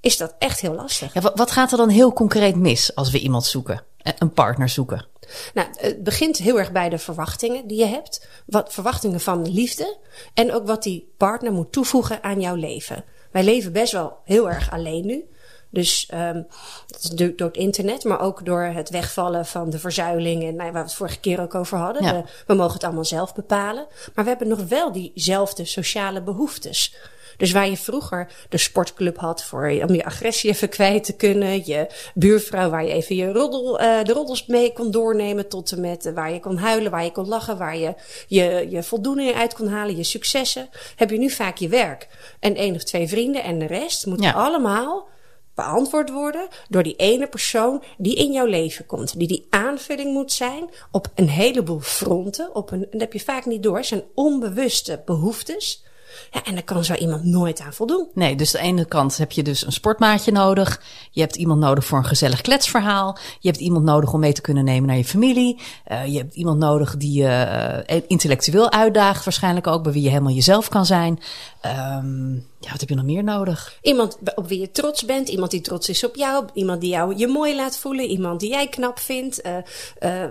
is 0.00 0.16
dat 0.16 0.34
echt 0.38 0.60
heel 0.60 0.74
lastig. 0.74 1.14
Ja, 1.14 1.20
wat, 1.20 1.38
wat 1.38 1.50
gaat 1.50 1.70
er 1.72 1.78
dan 1.78 1.88
heel 1.88 2.12
concreet 2.12 2.56
mis 2.56 2.94
als 2.94 3.10
we 3.10 3.18
iemand 3.18 3.44
zoeken, 3.44 3.84
een 4.18 4.32
partner 4.32 4.68
zoeken? 4.68 5.06
Nou, 5.54 5.68
het 5.76 6.02
begint 6.02 6.36
heel 6.36 6.58
erg 6.58 6.72
bij 6.72 6.88
de 6.88 6.98
verwachtingen 6.98 7.66
die 7.66 7.78
je 7.78 7.86
hebt. 7.86 8.28
Wat 8.46 8.72
verwachtingen 8.72 9.20
van 9.20 9.52
liefde. 9.52 9.96
En 10.34 10.52
ook 10.52 10.66
wat 10.66 10.82
die 10.82 11.12
partner 11.16 11.52
moet 11.52 11.72
toevoegen 11.72 12.22
aan 12.22 12.40
jouw 12.40 12.54
leven. 12.54 13.04
Wij 13.30 13.44
leven 13.44 13.72
best 13.72 13.92
wel 13.92 14.18
heel 14.24 14.50
erg 14.50 14.70
alleen 14.70 15.06
nu. 15.06 15.24
Dus 15.70 16.10
um, 16.14 16.46
dat 16.86 17.02
is 17.02 17.10
door, 17.10 17.36
door 17.36 17.46
het 17.46 17.56
internet, 17.56 18.04
maar 18.04 18.20
ook 18.20 18.44
door 18.44 18.62
het 18.62 18.90
wegvallen 18.90 19.46
van 19.46 19.70
de 19.70 19.78
verzuiling 19.78 20.42
en 20.42 20.56
nou, 20.56 20.72
waar 20.72 20.82
we 20.82 20.88
het 20.88 20.94
vorige 20.94 21.20
keer 21.20 21.40
ook 21.40 21.54
over 21.54 21.78
hadden. 21.78 22.04
Ja. 22.04 22.12
We, 22.12 22.28
we 22.46 22.54
mogen 22.54 22.74
het 22.74 22.84
allemaal 22.84 23.04
zelf 23.04 23.34
bepalen. 23.34 23.86
Maar 24.14 24.24
we 24.24 24.30
hebben 24.30 24.48
nog 24.48 24.64
wel 24.68 24.92
diezelfde 24.92 25.64
sociale 25.64 26.22
behoeftes. 26.22 26.94
Dus 27.36 27.52
waar 27.52 27.68
je 27.68 27.76
vroeger 27.76 28.32
de 28.48 28.58
sportclub 28.58 29.18
had 29.18 29.44
voor, 29.44 29.66
om 29.88 29.94
je 29.94 30.04
agressie 30.04 30.50
even 30.50 30.68
kwijt 30.76 31.04
te 31.04 31.16
kunnen. 31.16 31.66
Je 31.66 31.86
buurvrouw 32.14 32.70
waar 32.70 32.84
je 32.84 32.92
even 32.92 33.16
je 33.16 33.32
roddel, 33.32 33.80
uh, 33.80 34.02
de 34.02 34.12
roddels 34.12 34.46
mee 34.46 34.72
kon 34.72 34.90
doornemen. 34.90 35.48
Tot 35.48 35.72
en 35.72 35.80
met 35.80 36.06
uh, 36.06 36.14
waar 36.14 36.32
je 36.32 36.40
kon 36.40 36.56
huilen, 36.56 36.90
waar 36.90 37.04
je 37.04 37.12
kon 37.12 37.28
lachen. 37.28 37.58
Waar 37.58 37.76
je 37.76 37.94
je, 38.26 38.66
je 38.70 38.82
voldoening 38.82 39.34
uit 39.34 39.54
kon 39.54 39.68
halen, 39.68 39.96
je 39.96 40.04
successen. 40.04 40.68
Heb 40.96 41.10
je 41.10 41.18
nu 41.18 41.30
vaak 41.30 41.56
je 41.56 41.68
werk. 41.68 42.08
En 42.40 42.54
één 42.54 42.74
of 42.74 42.82
twee 42.82 43.08
vrienden 43.08 43.42
en 43.42 43.58
de 43.58 43.66
rest 43.66 44.06
moet 44.06 44.22
Ja. 44.22 44.32
allemaal 44.32 45.08
beantwoord 45.54 46.10
worden 46.10 46.48
door 46.68 46.82
die 46.82 46.96
ene 46.96 47.26
persoon 47.26 47.82
die 47.98 48.14
in 48.16 48.32
jouw 48.32 48.46
leven 48.46 48.86
komt. 48.86 49.18
Die 49.18 49.28
die 49.28 49.46
aanvulling 49.50 50.12
moet 50.12 50.32
zijn 50.32 50.70
op 50.90 51.06
een 51.14 51.28
heleboel 51.28 51.80
fronten. 51.80 52.54
Op 52.54 52.70
een, 52.70 52.82
en 52.82 52.88
dat 52.90 53.00
heb 53.00 53.12
je 53.12 53.20
vaak 53.20 53.46
niet 53.46 53.62
door. 53.62 53.84
Zijn 53.84 54.02
onbewuste 54.14 55.02
behoeftes. 55.04 55.84
Ja, 56.30 56.44
en 56.44 56.54
daar 56.54 56.62
kan 56.62 56.84
zo 56.84 56.94
iemand 56.94 57.24
nooit 57.24 57.60
aan 57.60 57.72
voldoen. 57.72 58.08
Nee, 58.14 58.36
dus 58.36 58.56
aan 58.56 58.62
de 58.62 58.68
ene 58.68 58.84
kant 58.84 59.16
heb 59.16 59.32
je 59.32 59.42
dus 59.42 59.66
een 59.66 59.72
sportmaatje 59.72 60.32
nodig. 60.32 60.82
Je 61.10 61.20
hebt 61.20 61.36
iemand 61.36 61.60
nodig 61.60 61.84
voor 61.84 61.98
een 61.98 62.04
gezellig 62.04 62.40
kletsverhaal. 62.40 63.18
Je 63.40 63.48
hebt 63.48 63.60
iemand 63.60 63.84
nodig 63.84 64.12
om 64.12 64.20
mee 64.20 64.32
te 64.32 64.40
kunnen 64.40 64.64
nemen 64.64 64.88
naar 64.88 64.96
je 64.96 65.04
familie. 65.04 65.60
Uh, 65.92 66.06
je 66.06 66.18
hebt 66.18 66.34
iemand 66.34 66.58
nodig 66.58 66.96
die 66.96 67.22
je 67.22 67.82
uh, 67.90 68.00
intellectueel 68.06 68.70
uitdaagt, 68.70 69.24
waarschijnlijk 69.24 69.66
ook, 69.66 69.82
bij 69.82 69.92
wie 69.92 70.02
je 70.02 70.08
helemaal 70.08 70.32
jezelf 70.32 70.68
kan 70.68 70.86
zijn. 70.86 71.20
Um, 71.66 72.46
ja, 72.58 72.70
wat 72.70 72.80
heb 72.80 72.88
je 72.88 72.94
nog 72.94 73.04
meer 73.04 73.24
nodig? 73.24 73.78
Iemand 73.82 74.18
op 74.34 74.48
wie 74.48 74.60
je 74.60 74.70
trots 74.70 75.04
bent, 75.04 75.28
iemand 75.28 75.50
die 75.50 75.60
trots 75.60 75.88
is 75.88 76.04
op 76.04 76.16
jou, 76.16 76.44
iemand 76.54 76.80
die 76.80 76.90
jou 76.90 77.16
je 77.16 77.26
mooi 77.26 77.56
laat 77.56 77.78
voelen, 77.78 78.04
iemand 78.04 78.40
die 78.40 78.50
jij 78.50 78.68
knap 78.68 78.98
vindt, 78.98 79.46
uh, 79.46 79.56
uh, 80.00 80.24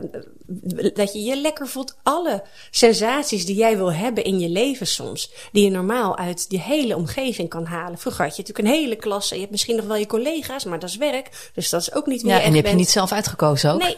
dat 0.93 1.13
je 1.13 1.23
je 1.23 1.41
lekker 1.41 1.67
voelt. 1.67 1.97
Alle 2.03 2.43
sensaties 2.71 3.45
die 3.45 3.55
jij 3.55 3.77
wil 3.77 3.93
hebben 3.93 4.23
in 4.23 4.39
je 4.39 4.49
leven 4.49 4.87
soms, 4.87 5.31
die 5.51 5.63
je 5.63 5.69
normaal 5.69 6.17
uit 6.17 6.45
je 6.47 6.59
hele 6.59 6.95
omgeving 6.95 7.49
kan 7.49 7.65
halen. 7.65 7.97
Vroeger 7.97 8.25
had 8.25 8.35
je 8.35 8.41
natuurlijk 8.41 8.67
een 8.67 8.81
hele 8.81 8.95
klasse, 8.95 9.33
je 9.33 9.39
hebt 9.39 9.51
misschien 9.51 9.75
nog 9.75 9.85
wel 9.85 9.95
je 9.95 10.05
collega's, 10.05 10.63
maar 10.63 10.79
dat 10.79 10.89
is 10.89 10.97
werk, 10.97 11.51
dus 11.53 11.69
dat 11.69 11.81
is 11.81 11.93
ook 11.93 12.05
niet 12.05 12.21
wie 12.21 12.31
ja, 12.31 12.41
en 12.41 12.45
die 12.45 12.53
heb 12.53 12.63
bent. 12.63 12.75
je 12.75 12.79
niet 12.79 12.89
zelf 12.89 13.11
uitgekozen 13.11 13.73
ook? 13.73 13.81
Nee, 13.81 13.97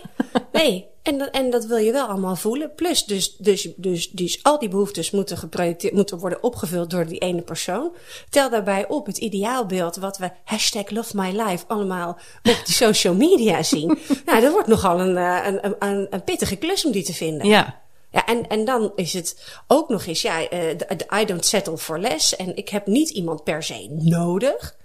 nee. 0.52 0.92
En 1.04 1.18
dat, 1.18 1.30
en 1.30 1.50
dat 1.50 1.66
wil 1.66 1.78
je 1.78 1.92
wel 1.92 2.08
allemaal 2.08 2.36
voelen. 2.36 2.76
Plus, 2.76 3.06
dus, 3.06 3.36
dus, 3.38 3.70
dus, 3.76 4.10
dus 4.10 4.40
al 4.44 4.60
die 4.60 4.70
behoeftes 4.70 5.12
moeten, 5.12 5.38
geprojecteerd, 5.38 5.94
moeten 5.94 6.18
worden 6.18 6.44
opgevuld 6.44 6.90
door 6.90 7.06
die 7.06 7.20
ene 7.20 7.42
persoon. 7.42 7.96
Tel 8.30 8.50
daarbij 8.50 8.88
op 8.88 9.06
het 9.06 9.18
ideaalbeeld 9.18 9.96
wat 9.96 10.18
we 10.18 10.32
hashtag 10.44 10.90
love 10.90 11.16
my 11.16 11.42
life 11.42 11.66
allemaal 11.68 12.10
op 12.44 12.62
die 12.66 12.76
social 12.76 13.14
media 13.14 13.64
zien. 13.64 14.00
nou, 14.26 14.42
dat 14.42 14.52
wordt 14.52 14.68
nogal 14.68 15.00
een, 15.00 15.16
een, 15.16 15.76
een, 15.80 16.08
een 16.10 16.24
pittige 16.24 16.56
klus 16.56 16.86
om 16.86 16.92
die 16.92 17.04
te 17.04 17.14
vinden. 17.14 17.48
Ja. 17.48 17.82
Ja, 18.12 18.26
en, 18.26 18.48
en 18.48 18.66
dan 18.66 18.92
is 18.96 19.14
het 19.14 19.56
ook 19.68 19.90
nog 19.90 20.06
eens, 20.06 20.22
ja, 20.22 20.48
eh, 20.48 20.78
de 20.78 21.20
I 21.22 21.26
don't 21.26 21.46
settle 21.46 21.78
for 21.78 22.00
less. 22.00 22.36
En 22.36 22.56
ik 22.56 22.70
heb 22.70 22.88
niet 22.88 23.10
iemand 23.10 23.44
per 23.44 23.64
se 23.64 23.88
nodig. 23.90 24.76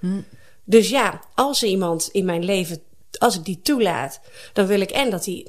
Dus 0.64 0.88
ja, 0.88 1.20
als 1.34 1.62
er 1.62 1.68
iemand 1.68 2.08
in 2.12 2.24
mijn 2.24 2.44
leven, 2.44 2.82
als 3.18 3.36
ik 3.36 3.44
die 3.44 3.60
toelaat, 3.62 4.20
dan 4.52 4.66
wil 4.66 4.80
ik 4.80 4.90
en 4.90 5.10
dat 5.10 5.24
hij 5.24 5.46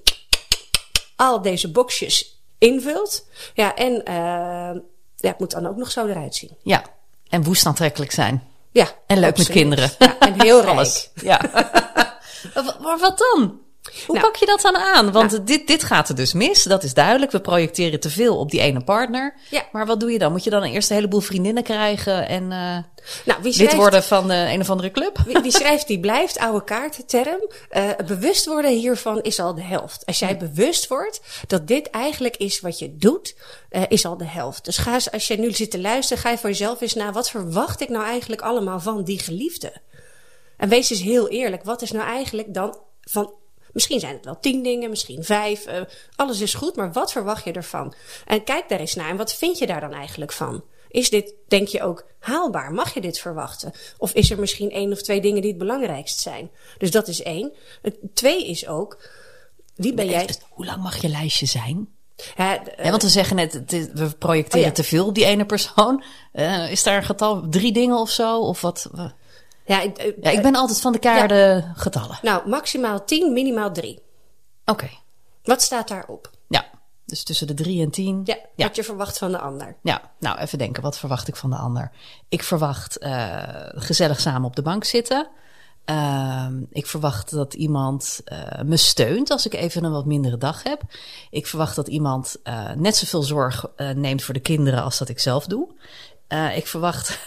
al 1.20 1.42
deze 1.42 1.72
boxjes 1.72 2.42
invult. 2.58 3.26
Ja, 3.54 3.76
en 3.76 4.06
eh, 4.06 4.82
ja, 5.16 5.30
het 5.30 5.40
moet 5.40 5.52
dan 5.52 5.68
ook 5.68 5.76
nog 5.76 5.92
zo 5.92 6.08
eruit 6.08 6.36
zien. 6.36 6.58
Ja. 6.64 6.84
En 7.30 7.44
woest 7.44 7.66
aantrekkelijk 7.66 8.12
zijn. 8.12 8.44
Ja, 8.72 8.88
En 9.08 9.20
leuk 9.20 9.38
met 9.38 9.50
kinderen. 9.50 9.92
Ja, 10.00 10.20
en 10.20 10.42
heel 10.42 10.58
rijk. 10.62 10.70
Alles. 10.72 11.10
Ja. 11.16 11.42
maar 12.82 12.98
wat 13.00 13.18
dan? 13.18 13.60
Hoe 14.06 14.16
Nou. 14.16 14.28
pak 14.28 14.36
je 14.36 14.46
dat 14.46 14.62
dan 14.62 14.76
aan? 14.78 15.12
Want 15.12 15.48
dit, 15.48 15.68
dit 15.68 15.84
gaat 15.84 16.10
er 16.10 16.16
dus 16.16 16.34
mis, 16.34 16.64
dat 16.64 16.84
is 16.84 16.94
duidelijk. 16.94 17.32
We 17.32 17.42
projecteren 17.42 18.00
te 18.00 18.10
veel 18.10 18.38
op 18.38 18.52
die 18.52 18.60
ene 18.60 18.84
partner. 18.84 19.34
Ja. 19.50 19.64
Maar 19.72 19.86
wat 19.86 20.00
doe 20.00 20.12
je 20.12 20.20
dan? 20.20 20.32
Moet 20.32 20.44
je 20.44 20.50
dan 20.50 20.64
eerst 20.64 20.90
een 20.90 20.96
heleboel 20.96 21.20
vriendinnen 21.20 21.64
krijgen 21.64 22.28
en 22.28 22.44
eh, 22.52 22.78
Nou, 23.26 23.42
wie 23.42 23.58
lid 23.58 23.74
worden 23.74 24.04
van 24.04 24.32
eh, 24.32 24.52
een 24.54 24.60
of 24.62 24.70
andere 24.70 24.92
club? 24.92 25.18
wie, 25.26 25.40
wie 25.40 25.52
schrijft, 25.62 25.88
die 25.88 26.00
blijft. 26.00 26.40
Oude 26.40 26.64
kaartenterm. 26.64 27.50
Eh 27.70 27.90
bewust 28.06 28.46
worden 28.46 28.72
hiervan 28.72 29.22
is 29.22 29.40
al 29.40 29.56
de 29.56 29.64
helft. 29.64 30.06
Als 30.06 30.20
jij 30.20 30.38
bewust 30.38 30.88
wordt 30.88 31.22
dat 31.48 31.68
dit 31.68 31.90
eigenlijk 31.90 32.38
is 32.38 32.60
wat 32.60 32.80
je 32.80 32.96
doet, 32.96 33.36
eh, 33.70 33.82
is 33.88 34.06
al 34.06 34.18
de 34.18 34.26
helft. 34.26 34.66
Dus 34.66 34.78
ga 34.78 34.94
eens, 34.94 35.12
als 35.12 35.28
je 35.28 35.38
nu 35.40 35.52
zit 35.52 35.72
te 35.72 35.80
luisteren, 35.82 36.24
ga 36.24 36.30
je 36.30 36.38
voor 36.38 36.50
jezelf 36.50 36.82
eens 36.82 36.94
na. 36.94 37.12
Wat 37.12 37.30
verwacht 37.30 37.82
ik 37.82 37.90
nou 37.90 38.04
eigenlijk 38.04 38.42
allemaal 38.42 38.80
van 38.80 39.04
die 39.04 39.20
geliefde? 39.20 39.74
En 40.58 40.70
wees 40.70 40.90
eens 40.90 41.02
heel 41.02 41.28
eerlijk. 41.28 41.64
Wat 41.64 41.82
is 41.82 41.92
nou 41.92 42.06
eigenlijk 42.08 42.54
dan 42.54 42.78
van. 43.02 43.34
Misschien 43.74 44.00
zijn 44.00 44.14
het 44.16 44.26
wel 44.26 44.40
tien 44.40 44.64
dingen, 44.64 44.90
misschien 44.90 45.24
vijf. 45.24 45.66
eh, 45.66 45.82
alles 46.16 46.40
is 46.42 46.54
goed, 46.54 46.76
maar 46.76 46.92
wat 46.92 47.12
verwacht 47.12 47.44
je 47.44 47.52
ervan? 47.52 47.94
En 48.26 48.44
kijk 48.44 48.70
daar 48.70 48.80
eens 48.80 48.96
naar. 48.96 49.10
En 49.10 49.18
wat 49.18 49.34
vind 49.34 49.58
je 49.58 49.68
daar 49.68 49.82
dan 49.82 49.94
eigenlijk 49.94 50.32
van? 50.32 50.64
Is 50.90 51.10
dit, 51.10 51.34
denk 51.48 51.68
je 51.68 51.82
ook, 51.84 52.06
haalbaar? 52.20 52.72
Mag 52.72 52.94
je 52.94 53.02
dit 53.02 53.20
verwachten? 53.20 53.74
Of 53.98 54.14
is 54.14 54.32
er 54.32 54.40
misschien 54.40 54.72
één 54.72 54.92
of 54.92 55.02
twee 55.02 55.22
dingen 55.22 55.42
die 55.42 55.50
het 55.50 55.60
belangrijkst 55.60 56.20
zijn? 56.20 56.52
Dus 56.78 56.92
dat 56.92 57.08
is 57.08 57.22
één. 57.22 57.52
Het 57.82 57.96
twee 58.14 58.48
is 58.48 58.68
ook, 58.68 59.10
wie 59.76 59.94
ben 59.94 60.06
jij? 60.10 60.30
Hoe 60.50 60.66
lang 60.66 60.84
mag 60.84 61.02
je 61.02 61.10
lijstje 61.10 61.46
zijn? 61.46 61.88
Ja, 62.38 62.58
d- 62.64 62.72
Ja, 62.84 62.90
want 62.90 63.02
we 63.02 63.10
zeggen 63.10 63.36
net, 63.36 63.62
we 63.94 64.10
projecteren 64.20 64.60
Oh 64.60 64.66
ja. 64.66 64.72
te 64.72 64.84
veel 64.84 65.06
op 65.06 65.16
die 65.16 65.26
ene 65.26 65.46
persoon. 65.46 66.04
Eh, 66.32 66.72
is 66.72 66.84
daar 66.84 66.98
een 66.98 67.04
getal, 67.04 67.50
drie 67.50 67.72
dingen 67.72 67.98
of 67.98 68.10
zo? 68.10 68.40
Of 68.40 68.62
wat? 68.62 68.90
Ja, 69.70 69.82
ik- 69.82 69.98
eh, 69.98 70.14
Ja, 70.22 70.30
ik 70.30 70.42
ben 70.42 70.56
altijd 70.56 70.82
van 70.82 70.92
de 70.92 71.00
kaarde 71.00 71.72
getallen. 71.76 72.20
Nou, 72.22 72.50
maximaal 72.50 73.06
tien, 73.06 73.34
minimaal 73.34 73.72
drie. 73.72 74.02
Oké. 74.66 74.90
Wat 75.44 75.62
staat 75.62 75.88
daarop? 75.88 76.30
Ja, 76.48 76.66
dus 77.06 77.24
tussen 77.24 77.48
de 77.48 77.54
drie 77.54 77.82
en 77.84 77.90
tien. 77.90 78.22
Ja, 78.24 78.38
ja. 78.56 78.66
wat 78.68 78.76
je 78.76 78.84
verwacht 78.84 79.18
van 79.18 79.32
de 79.32 79.38
ander. 79.40 79.76
Ja, 79.84 80.02
nou 80.20 80.38
even 80.40 80.58
denken, 80.58 80.84
wat 80.84 80.98
verwacht 80.98 81.28
ik 81.28 81.36
van 81.36 81.50
de 81.50 81.56
ander? 81.56 81.92
Ik 82.30 82.44
verwacht 82.44 82.98
eh, 82.98 83.38
gezellig 83.74 84.20
samen 84.20 84.44
op 84.48 84.56
de 84.56 84.62
bank 84.62 84.84
zitten. 84.84 85.28
Ehm, 85.86 86.62
ik 86.70 86.88
verwacht 86.88 87.32
dat 87.32 87.54
iemand 87.54 88.22
eh, 88.26 88.62
me 88.66 88.78
steunt 88.78 89.30
als 89.32 89.46
ik 89.46 89.54
even 89.54 89.84
een 89.84 89.92
wat 89.92 90.06
mindere 90.06 90.38
dag 90.38 90.64
heb. 90.64 90.82
Ik 91.30 91.48
verwacht 91.48 91.76
dat 91.76 91.88
iemand 91.88 92.36
eh, 92.44 92.72
net 92.72 92.96
zoveel 92.96 93.24
zorg 93.24 93.66
eh, 93.76 93.90
neemt 93.90 94.24
voor 94.24 94.34
de 94.34 94.40
kinderen 94.40 94.84
als 94.84 94.98
dat 94.98 95.10
ik 95.10 95.20
zelf 95.20 95.46
doe. 95.46 95.68
Eh, 96.28 96.58
ik 96.58 96.68
verwacht 96.68 97.20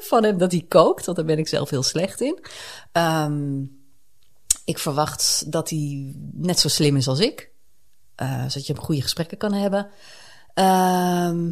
van 0.00 0.24
hem 0.24 0.38
dat 0.38 0.50
hij 0.52 0.64
kookt, 0.68 1.04
want 1.04 1.16
daar 1.16 1.26
ben 1.26 1.38
ik 1.38 1.48
zelf 1.48 1.70
heel 1.70 1.82
slecht 1.82 2.20
in. 2.20 2.38
Ehm, 2.92 3.62
ik 4.64 4.78
verwacht 4.78 5.52
dat 5.52 5.70
hij 5.70 6.14
net 6.32 6.58
zo 6.58 6.68
slim 6.68 6.96
is 6.96 7.08
als 7.08 7.18
ik. 7.20 7.50
eh, 8.14 8.40
zodat 8.40 8.66
je 8.66 8.76
goede 8.76 9.02
gesprekken 9.02 9.38
kan 9.38 9.52
hebben. 9.52 9.90
Ehm 10.54 11.46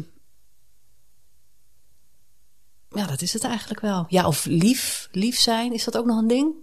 ja, 2.89 3.05
dat 3.05 3.21
is 3.21 3.33
het 3.33 3.43
eigenlijk 3.43 3.79
wel. 3.81 4.05
Ja, 4.07 4.27
of 4.27 4.45
lief, 4.45 5.07
lief 5.11 5.39
zijn, 5.39 5.73
is 5.73 5.83
dat 5.83 5.97
ook 5.97 6.05
nog 6.05 6.17
een 6.17 6.27
ding? 6.27 6.53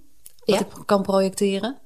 Wat 0.44 0.58
Ja. 0.58 0.60
ik 0.60 0.66
kan 0.86 1.02
projecteren? 1.02 1.78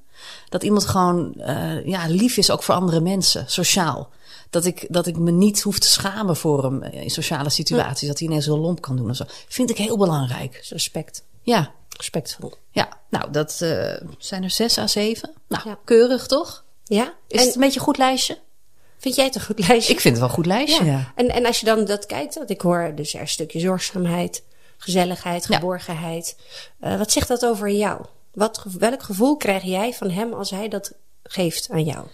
Dat 0.49 0.63
iemand 0.63 0.85
gewoon 0.85 1.33
eh, 1.33 1.85
ja, 1.85 2.07
lief 2.07 2.37
is 2.37 2.51
ook 2.51 2.63
voor 2.63 2.75
andere 2.75 2.99
mensen, 3.01 3.49
sociaal. 3.49 4.09
Dat 4.53 4.65
ik, 4.65 4.85
dat 4.89 5.07
ik 5.07 5.17
me 5.17 5.31
niet 5.31 5.61
hoef 5.61 5.79
te 5.79 5.87
schamen 5.87 6.35
voor 6.35 6.63
hem 6.63 6.83
in 6.83 7.09
sociale 7.09 7.49
situaties. 7.49 8.07
Dat 8.07 8.19
hij 8.19 8.27
ineens 8.27 8.45
heel 8.45 8.57
lomp 8.57 8.81
kan 8.81 8.95
doen 8.95 9.07
en 9.09 9.15
zo. 9.15 9.23
Vind 9.47 9.69
ik 9.69 9.77
heel 9.77 9.97
belangrijk. 9.97 10.51
Dus 10.57 10.69
respect. 10.71 11.23
Ja, 11.41 11.71
Respectvol. 11.97 12.53
ja. 12.71 12.89
nou, 13.09 13.31
dat 13.31 13.61
eh, 13.61 13.95
zijn 14.17 14.43
er 14.43 14.49
zes 14.49 14.77
à 14.77 14.87
zeven. 14.87 15.33
Nou, 15.47 15.69
Ja. 15.69 15.77
keurig 15.83 16.27
toch? 16.27 16.63
Ja? 16.83 17.13
Is 17.27 17.39
en 17.39 17.45
het 17.45 17.55
een 17.55 17.61
beetje 17.61 17.79
een 17.79 17.85
goed 17.85 17.97
lijstje? 17.97 18.37
vind 18.97 19.15
jij 19.15 19.25
het 19.25 19.35
een 19.35 19.41
goed 19.41 19.67
lijstje? 19.67 19.93
Ik 19.93 19.99
vind 19.99 20.13
het 20.13 20.17
wel 20.23 20.27
een 20.27 20.35
goed 20.35 20.45
lijstje, 20.45 20.85
ja. 20.85 21.11
En, 21.15 21.29
en 21.29 21.45
als 21.45 21.59
je 21.59 21.65
dan 21.65 21.85
dat 21.85 22.05
kijkt, 22.05 22.35
want 22.35 22.49
ik 22.49 22.61
hoor 22.61 22.91
dus 22.95 23.13
er 23.13 23.21
een 23.21 23.27
stukje 23.27 23.59
zorgzaamheid, 23.59 24.43
gezelligheid, 24.77 25.45
geborgenheid. 25.45 26.35
Eh, 26.79 26.97
wat 26.97 27.11
zegt 27.11 27.27
dat 27.27 27.45
over 27.45 27.69
jou? 27.69 28.05
Wat, 28.33 28.63
welk 28.79 29.03
gevoel 29.03 29.37
krijg 29.37 29.63
jij 29.63 29.93
van 29.93 30.09
hem 30.09 30.33
als 30.33 30.49
hij 30.49 30.67
dat 30.67 30.93
geeft 31.23 31.67
aan 31.71 31.83
jou? 31.83 32.05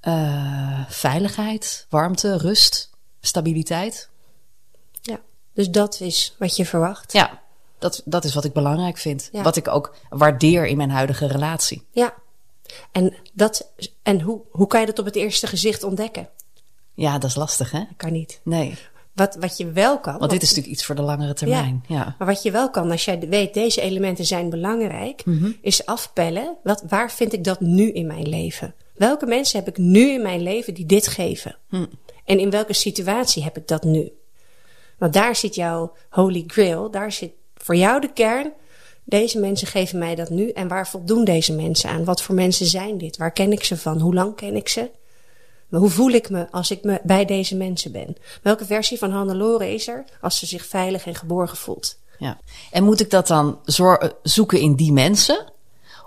Eh, 0.00 0.80
veiligheid, 0.88 1.86
warmte, 1.88 2.36
rust, 2.36 2.90
stabiliteit. 3.20 4.08
Ja. 5.00 5.20
Dus 5.54 5.70
dat 5.70 6.00
is 6.00 6.34
wat 6.38 6.56
je 6.56 6.66
verwacht. 6.66 7.12
Ja, 7.12 7.40
dat, 7.78 8.02
dat 8.04 8.24
is 8.24 8.34
wat 8.34 8.44
ik 8.44 8.52
belangrijk 8.52 8.98
vind. 8.98 9.28
Ja. 9.32 9.42
Wat 9.42 9.56
ik 9.56 9.68
ook 9.68 9.94
waardeer 10.08 10.66
in 10.66 10.76
mijn 10.76 10.90
huidige 10.90 11.26
relatie. 11.26 11.86
Ja. 11.90 12.14
En, 12.92 13.14
dat, 13.32 13.70
en 14.02 14.20
hoe, 14.20 14.40
hoe 14.50 14.66
kan 14.66 14.80
je 14.80 14.86
dat 14.86 14.98
op 14.98 15.04
het 15.04 15.16
eerste 15.16 15.46
gezicht 15.46 15.82
ontdekken? 15.82 16.28
Ja, 16.94 17.18
dat 17.18 17.30
is 17.30 17.36
lastig, 17.36 17.70
hè? 17.70 17.82
Kan 17.96 18.12
niet. 18.12 18.40
Nee, 18.42 18.78
Wat, 19.12 19.34
wat 19.40 19.56
je 19.56 19.72
wel 19.72 20.00
kan. 20.00 20.18
want 20.18 20.30
dit 20.30 20.42
is 20.42 20.48
natuurlijk 20.48 20.74
iets 20.74 20.84
voor 20.84 20.94
de 20.94 21.02
langere 21.02 21.34
termijn. 21.34 21.84
Ja. 21.88 22.14
Maar 22.18 22.28
wat 22.28 22.42
je 22.42 22.50
wel 22.50 22.70
kan, 22.70 22.90
als 22.90 23.04
jij 23.04 23.18
weet, 23.18 23.54
deze 23.54 23.80
elementen 23.80 24.24
zijn 24.24 24.50
belangrijk, 24.50 25.24
Mhm. 25.24 25.50
is 25.60 25.86
afpellen. 25.86 26.56
Wat, 26.62 26.82
waar 26.88 27.10
vind 27.10 27.32
ik 27.32 27.44
dat 27.44 27.60
nu 27.60 27.90
in 27.92 28.06
mijn 28.06 28.28
leven? 28.28 28.74
Welke 28.98 29.26
mensen 29.26 29.58
heb 29.58 29.68
ik 29.68 29.78
nu 29.78 30.10
in 30.10 30.22
mijn 30.22 30.42
leven 30.42 30.74
die 30.74 30.86
dit 30.86 31.06
geven? 31.06 31.56
Hm. 31.68 31.86
En 32.24 32.38
in 32.38 32.50
welke 32.50 32.72
situatie 32.72 33.42
heb 33.42 33.56
ik 33.56 33.68
dat 33.68 33.84
nu? 33.84 34.12
Want 34.98 35.12
daar 35.12 35.36
zit 35.36 35.54
jouw 35.54 35.92
holy 36.10 36.44
grail, 36.46 36.90
daar 36.90 37.12
zit 37.12 37.32
voor 37.54 37.76
jou 37.76 38.00
de 38.00 38.12
kern. 38.12 38.52
Deze 39.04 39.38
mensen 39.38 39.66
geven 39.66 39.98
mij 39.98 40.14
dat 40.14 40.30
nu. 40.30 40.50
En 40.50 40.68
waar 40.68 40.88
voldoen 40.88 41.24
deze 41.24 41.52
mensen 41.52 41.90
aan? 41.90 42.04
Wat 42.04 42.22
voor 42.22 42.34
mensen 42.34 42.66
zijn 42.66 42.98
dit? 42.98 43.16
Waar 43.16 43.32
ken 43.32 43.52
ik 43.52 43.64
ze 43.64 43.76
van? 43.76 44.00
Hoe 44.00 44.14
lang 44.14 44.36
ken 44.36 44.56
ik 44.56 44.68
ze? 44.68 44.90
Hoe 45.70 45.88
voel 45.88 46.10
ik 46.10 46.30
me 46.30 46.50
als 46.50 46.70
ik 46.70 46.82
me 46.82 47.00
bij 47.02 47.24
deze 47.24 47.56
mensen 47.56 47.92
ben? 47.92 48.16
Welke 48.42 48.64
versie 48.64 48.98
van 48.98 49.10
Hannelore 49.10 49.74
is 49.74 49.88
er 49.88 50.04
als 50.20 50.38
ze 50.38 50.46
zich 50.46 50.66
veilig 50.66 51.06
en 51.06 51.14
geborgen 51.14 51.56
voelt? 51.56 51.98
ja. 52.18 52.38
En 52.70 52.84
moet 52.84 53.00
ik 53.00 53.10
dat 53.10 53.26
dan 53.26 53.60
zoeken 54.22 54.60
in 54.60 54.74
die 54.74 54.92
mensen? 54.92 55.52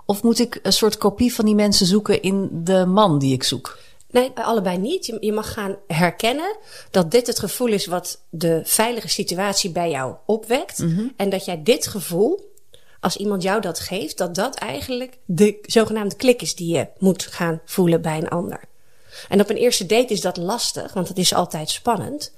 Of 0.06 0.22
moet 0.22 0.38
ik 0.38 0.58
een 0.62 0.72
soort 0.72 0.96
kopie 0.98 1.34
van 1.34 1.44
die 1.44 1.54
mensen 1.54 1.86
zoeken 1.86 2.22
in 2.22 2.48
de 2.52 2.86
man 2.86 3.18
die 3.18 3.32
ik 3.32 3.42
zoek? 3.42 3.78
Nee, 4.10 4.30
allebei 4.34 4.78
niet. 4.78 5.06
Je, 5.06 5.16
je 5.20 5.32
mag 5.32 5.52
gaan 5.52 5.76
herkennen 5.86 6.56
dat 6.90 7.10
dit 7.10 7.26
het 7.26 7.38
gevoel 7.38 7.68
is 7.68 7.86
wat 7.86 8.20
de 8.30 8.60
veilige 8.64 9.08
situatie 9.08 9.70
bij 9.70 9.90
jou 9.90 10.14
opwekt. 10.26 10.84
En 11.16 11.30
dat 11.30 11.44
jij 11.44 11.62
dit 11.62 11.86
gevoel, 11.86 12.50
als 13.00 13.16
iemand 13.16 13.42
jou 13.42 13.60
dat 13.60 13.80
geeft, 13.80 14.18
dat 14.18 14.34
dat 14.34 14.54
eigenlijk 14.54 15.18
de 15.24 15.58
zogenaamde 15.62 16.16
klik 16.16 16.42
is 16.42 16.54
die 16.54 16.74
je 16.74 16.86
moet 16.98 17.26
gaan 17.26 17.60
voelen 17.64 18.02
bij 18.02 18.18
een 18.18 18.28
ander. 18.28 18.60
En 19.28 19.40
op 19.40 19.50
een 19.50 19.56
eerste 19.56 19.86
date 19.86 20.12
is 20.12 20.20
dat 20.20 20.36
lastig, 20.36 20.92
want 20.92 21.08
het 21.08 21.18
is 21.18 21.34
altijd 21.34 21.70
spannend. 21.70 22.32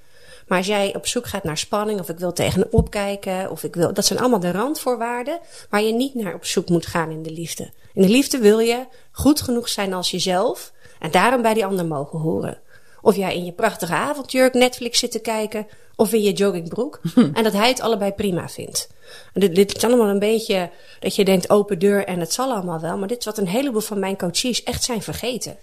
Maar 0.46 0.58
als 0.58 0.66
jij 0.66 0.94
op 0.94 1.06
zoek 1.06 1.26
gaat 1.26 1.44
naar 1.44 1.58
spanning, 1.58 2.00
of 2.00 2.08
ik 2.08 2.18
wil 2.18 2.32
tegen 2.32 2.60
hem 2.60 2.68
opkijken, 2.70 3.50
of 3.50 3.62
ik 3.62 3.74
wil. 3.74 3.92
Dat 3.92 4.06
zijn 4.06 4.18
allemaal 4.18 4.40
de 4.40 4.50
randvoorwaarden 4.50 5.38
waar 5.70 5.82
je 5.82 5.92
niet 5.92 6.14
naar 6.14 6.34
op 6.34 6.44
zoek 6.44 6.68
moet 6.68 6.86
gaan 6.86 7.10
in 7.10 7.22
de 7.22 7.30
liefde. 7.30 7.70
In 7.92 8.02
de 8.02 8.08
liefde 8.08 8.38
wil 8.38 8.58
je 8.58 8.86
goed 9.12 9.40
genoeg 9.40 9.68
zijn 9.68 9.92
als 9.92 10.10
jezelf 10.10 10.72
en 10.98 11.10
daarom 11.10 11.42
bij 11.42 11.54
die 11.54 11.66
ander 11.66 11.86
mogen 11.86 12.18
horen. 12.18 12.58
Of 13.02 13.16
jij 13.16 13.34
in 13.34 13.44
je 13.44 13.52
prachtige 13.52 13.94
avondjurk 13.94 14.54
Netflix 14.54 14.98
zit 14.98 15.10
te 15.10 15.18
kijken, 15.18 15.66
of 15.96 16.12
in 16.12 16.22
je 16.22 16.32
joggingbroek. 16.32 17.00
En 17.32 17.42
dat 17.42 17.52
hij 17.52 17.68
het 17.68 17.80
allebei 17.80 18.12
prima 18.12 18.48
vindt. 18.48 18.88
Dit, 19.32 19.54
dit 19.54 19.76
is 19.76 19.84
allemaal 19.84 20.08
een 20.08 20.18
beetje 20.18 20.70
dat 21.00 21.14
je 21.14 21.24
denkt 21.24 21.50
open 21.50 21.78
deur 21.78 22.04
en 22.06 22.20
het 22.20 22.32
zal 22.32 22.50
allemaal 22.50 22.80
wel. 22.80 22.98
Maar 22.98 23.08
dit 23.08 23.18
is 23.18 23.24
wat 23.24 23.38
een 23.38 23.48
heleboel 23.48 23.80
van 23.80 23.98
mijn 23.98 24.16
coaches 24.16 24.62
echt 24.62 24.84
zijn 24.84 25.02
vergeten. 25.02 25.56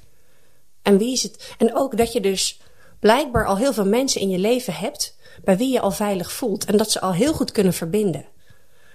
En 0.82 0.98
wie 0.98 1.12
is 1.12 1.24
het? 1.24 1.54
En 1.58 1.76
ook 1.76 1.98
dat 1.98 2.14
je 2.14 2.22
dus 2.22 2.60
blijkbaar 3.02 3.46
al 3.46 3.58
heel 3.58 3.74
veel 3.74 3.86
mensen 3.86 4.22
in 4.22 4.30
je 4.30 4.38
leven 4.38 4.74
hebt 4.74 5.16
bij 5.44 5.58
wie 5.58 5.72
je 5.72 5.80
al 5.80 5.92
veilig 5.92 6.32
voelt. 6.32 6.66
En 6.66 6.78
dat 6.78 6.92
ze 6.92 7.02
al 7.02 7.14
heel 7.14 7.34
goed 7.34 7.52
kunnen 7.52 7.74
verbinden. 7.74 8.26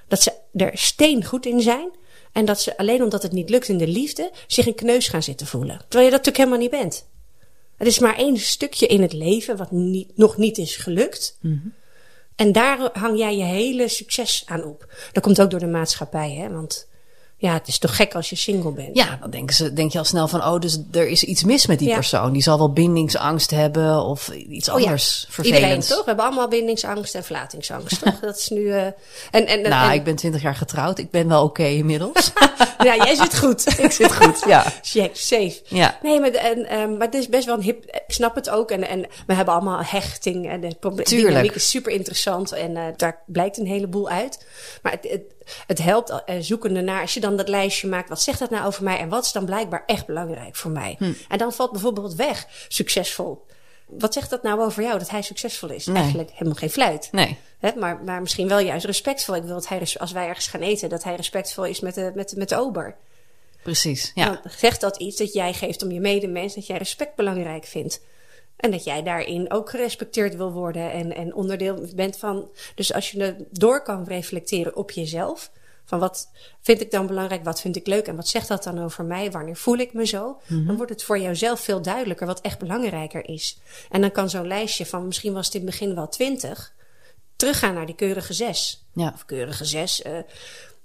Dat 0.09 0.23
ze 0.23 0.33
er 0.55 0.71
steen 0.79 1.25
goed 1.25 1.47
in 1.47 1.61
zijn. 1.61 1.91
En 2.33 2.45
dat 2.45 2.61
ze 2.61 2.79
alleen 2.79 3.03
omdat 3.03 3.23
het 3.23 3.33
niet 3.33 3.51
lukt 3.51 3.69
in 3.69 3.79
de 3.79 3.87
liefde 3.87 4.31
zich 4.47 4.67
een 4.67 4.75
kneus 4.75 5.09
gaan 5.09 5.23
zitten 5.23 5.47
voelen. 5.47 5.79
Terwijl 5.79 6.05
je 6.05 6.17
dat 6.17 6.25
natuurlijk 6.25 6.37
helemaal 6.37 6.59
niet 6.59 6.71
bent. 6.71 7.09
Het 7.77 7.87
is 7.87 7.99
maar 7.99 8.17
één 8.17 8.37
stukje 8.37 8.87
in 8.87 9.03
het 9.03 9.13
leven 9.13 9.57
wat 9.57 9.71
niet, 9.71 10.17
nog 10.17 10.37
niet 10.37 10.59
is 10.59 10.77
gelukt. 10.77 11.39
En 12.37 12.53
daar 12.53 12.91
hang 12.93 13.19
jij 13.19 13.37
je 13.37 13.45
hele 13.45 13.89
succes 13.89 14.43
aan 14.47 14.65
op. 14.65 14.95
Dat 15.13 15.23
komt 15.23 15.41
ook 15.41 15.51
door 15.51 15.61
de 15.61 15.67
maatschappij, 15.67 16.33
hè? 16.33 16.51
Want 16.51 16.89
ja, 17.39 17.53
het 17.53 17.69
is 17.69 17.79
toch 17.79 17.97
gek 17.97 18.15
als 18.15 18.31
je 18.31 18.37
single 18.37 18.73
bent. 18.73 18.97
Ja, 18.97 19.17
dan 19.21 19.31
denken 19.31 19.55
ze, 19.55 19.73
denk 19.73 19.93
je 19.93 19.99
al 19.99 20.05
snel 20.05 20.29
van, 20.29 20.45
oh, 20.45 20.61
dus 20.61 20.79
er 20.93 21.09
is 21.09 21.23
iets 21.25 21.45
mis 21.45 21.67
met 21.67 21.79
die 21.79 21.89
Ja. 21.89 21.95
persoon. 21.95 22.33
Die 22.33 22.43
zal 22.43 22.59
wel 22.59 22.73
bindingsangst 22.73 23.51
hebben 23.51 24.03
of 24.05 24.29
iets 24.29 24.69
Oh 24.69 24.79
ja, 24.81 24.85
anders 24.87 25.27
Iedereen 25.37 25.53
vervelends. 25.55 25.89
toch? 25.89 25.99
We 25.99 26.05
hebben 26.07 26.25
allemaal 26.25 26.49
bindingsangst 26.49 27.15
en 27.15 27.25
verlatingsangst, 27.25 28.03
toch? 28.03 28.21
Dat 28.31 28.37
is 28.39 28.49
nu. 28.49 28.71
eh, 28.71 28.85
en, 28.87 28.93
en, 29.47 29.63
Nou, 29.63 29.89
en- 29.91 29.95
ik 29.97 30.05
ben 30.05 30.17
twintig 30.17 30.43
jaar 30.43 30.55
getrouwd. 30.55 30.99
Ik 30.99 31.11
ben 31.11 31.29
wel 31.29 31.43
oké 31.45 31.65
inmiddels. 31.65 32.33
ja, 32.87 33.05
jij 33.05 33.15
zit 33.15 33.39
goed. 33.39 33.67
ik 33.85 33.93
zit 33.93 34.15
goed, 34.15 34.43
ja. 34.47 34.65
Check, 34.83 35.17
safe. 35.17 35.61
Ja. 35.65 35.99
Nee, 36.03 36.21
maar, 36.21 36.31
en, 36.31 36.67
ehm, 36.67 36.97
maar 36.97 37.07
het 37.07 37.15
is 37.15 37.29
best 37.29 37.45
wel 37.45 37.55
een 37.55 37.63
hip. 37.63 37.85
Ik 37.85 38.03
snap 38.07 38.35
het 38.35 38.51
ook. 38.51 38.71
En, 38.71 38.89
en 38.89 39.07
we 39.27 39.35
hebben 39.35 39.55
allemaal 39.55 39.83
hechting. 39.83 40.51
En 40.51 40.61
de 40.61 40.79
Tuurlijk. 40.79 41.09
dynamiek 41.09 41.55
is 41.55 41.71
super 41.71 41.93
interessant. 41.93 42.53
En 42.53 42.77
eh, 42.77 42.85
daar 42.97 43.23
blijkt 43.27 43.59
een 43.59 43.67
heleboel 43.67 44.09
uit. 44.09 44.47
Maar 44.83 44.93
het, 44.93 45.11
het, 45.11 45.23
het 45.67 45.79
helpt 45.83 46.23
eh, 46.25 46.37
zoekende 46.41 46.81
naar. 46.81 47.01
Als 47.01 47.15
je 47.15 47.21
dan 47.21 47.37
dat 47.37 47.49
lijstje 47.49 47.89
maakt. 47.89 48.09
Wat 48.09 48.23
zegt 48.23 48.39
dat 48.39 48.51
nou 48.51 48.67
over 48.67 48.85
mij? 48.85 48.99
En 48.99 49.09
wat 49.09 49.25
is 49.25 49.33
dan 49.33 49.45
blijkbaar 49.45 49.83
echt 49.87 50.07
belangrijk 50.07 50.57
voor 50.57 50.71
mij? 50.71 50.95
Hm. 50.99 51.13
En 51.29 51.39
dan 51.39 51.53
valt 51.53 51.73
bijvoorbeeld 51.73 52.15
weg. 52.15 52.47
Succesvol. 52.69 53.45
Wat 53.87 54.13
zegt 54.13 54.31
dat 54.31 54.43
nou 54.43 54.61
over 54.61 54.83
jou? 54.83 54.99
Dat 54.99 55.11
hij 55.11 55.23
succesvol 55.23 55.71
is? 55.71 55.87
Nee. 55.87 55.97
Eigenlijk 55.97 56.31
helemaal 56.31 56.55
geen 56.55 56.71
fluit. 56.71 57.09
Nee. 57.13 57.37
Hè, 57.59 57.71
maar, 57.77 58.03
maar 58.05 58.21
misschien 58.21 58.49
wel 58.49 58.59
juist 58.59 58.85
respectvol. 58.87 59.35
Ik 59.37 59.43
wil 59.43 59.55
dat 59.55 59.69
hij, 59.69 59.83
als 59.99 60.13
wij 60.13 60.27
ergens 60.29 60.47
gaan 60.47 60.61
eten, 60.61 60.89
dat 60.89 61.05
hij 61.05 61.15
respectvol 61.17 61.65
is 61.65 61.81
met 61.81 61.95
de, 61.95 62.13
met, 62.15 62.29
de- 62.29 62.37
met 62.39 62.49
de 62.49 62.57
ober. 62.57 62.97
Precies, 63.63 64.13
ja. 64.15 64.25
Dan 64.27 64.53
zegt 64.57 64.81
dat 64.81 64.97
iets 64.97 65.17
dat 65.17 65.33
jij 65.33 65.53
geeft 65.53 65.83
om 65.83 65.91
je 65.91 66.01
medemens, 66.01 66.55
dat 66.55 66.67
jij 66.67 66.77
respect 66.79 67.15
belangrijk 67.15 67.65
vindt. 67.65 68.01
En 68.57 68.71
dat 68.71 68.85
jij 68.85 69.03
daarin 69.03 69.53
ook 69.53 69.71
gerespecteerd 69.71 70.37
wil 70.37 70.53
worden 70.53 70.93
en, 70.93 71.15
en 71.15 71.35
onderdeel 71.35 71.87
bent 71.95 72.17
van. 72.19 72.49
Dus 72.75 72.93
als 72.93 73.11
je 73.11 73.21
er 73.25 73.37
door 73.51 73.83
kan 73.83 74.05
reflecteren 74.05 74.77
op 74.77 74.91
jezelf. 74.91 75.51
Van 75.87 75.99
wat 75.99 76.31
vind 76.61 76.81
ik 76.81 76.91
dan 76.91 77.07
belangrijk, 77.07 77.45
wat 77.45 77.61
vind 77.61 77.77
ik 77.77 77.87
leuk 77.87 78.07
en 78.07 78.17
wat 78.17 78.29
zegt 78.29 78.49
dat 78.49 78.63
dan 78.63 78.79
over 78.83 79.05
mij? 79.05 79.31
Wanneer 79.31 79.57
voel 79.57 79.77
ik 79.77 79.93
me 79.93 80.07
zo? 80.07 80.41
Dan 80.49 80.77
wordt 80.77 80.91
het 80.93 81.03
voor 81.03 81.19
jouzelf 81.19 81.61
veel 81.61 81.83
duidelijker 81.83 82.27
wat 82.27 82.41
echt 82.41 82.59
belangrijker 82.59 83.29
is. 83.29 83.59
En 83.91 84.01
dan 84.01 84.13
kan 84.13 84.31
zo'n 84.31 84.47
lijstje 84.47 84.87
van 84.87 85.07
misschien 85.07 85.33
was 85.33 85.47
het 85.47 85.55
in 85.55 85.61
het 85.61 85.71
begin 85.71 85.95
wel 85.95 86.09
twintig, 86.09 86.75
teruggaan 87.37 87.75
naar 87.75 87.87
die 87.87 87.95
keurige 87.95 88.33
zes. 88.33 88.85
Ja. 88.93 89.11
Of 89.15 89.25
keurige 89.25 89.65
zes. 89.65 90.03
eh, 90.03 90.19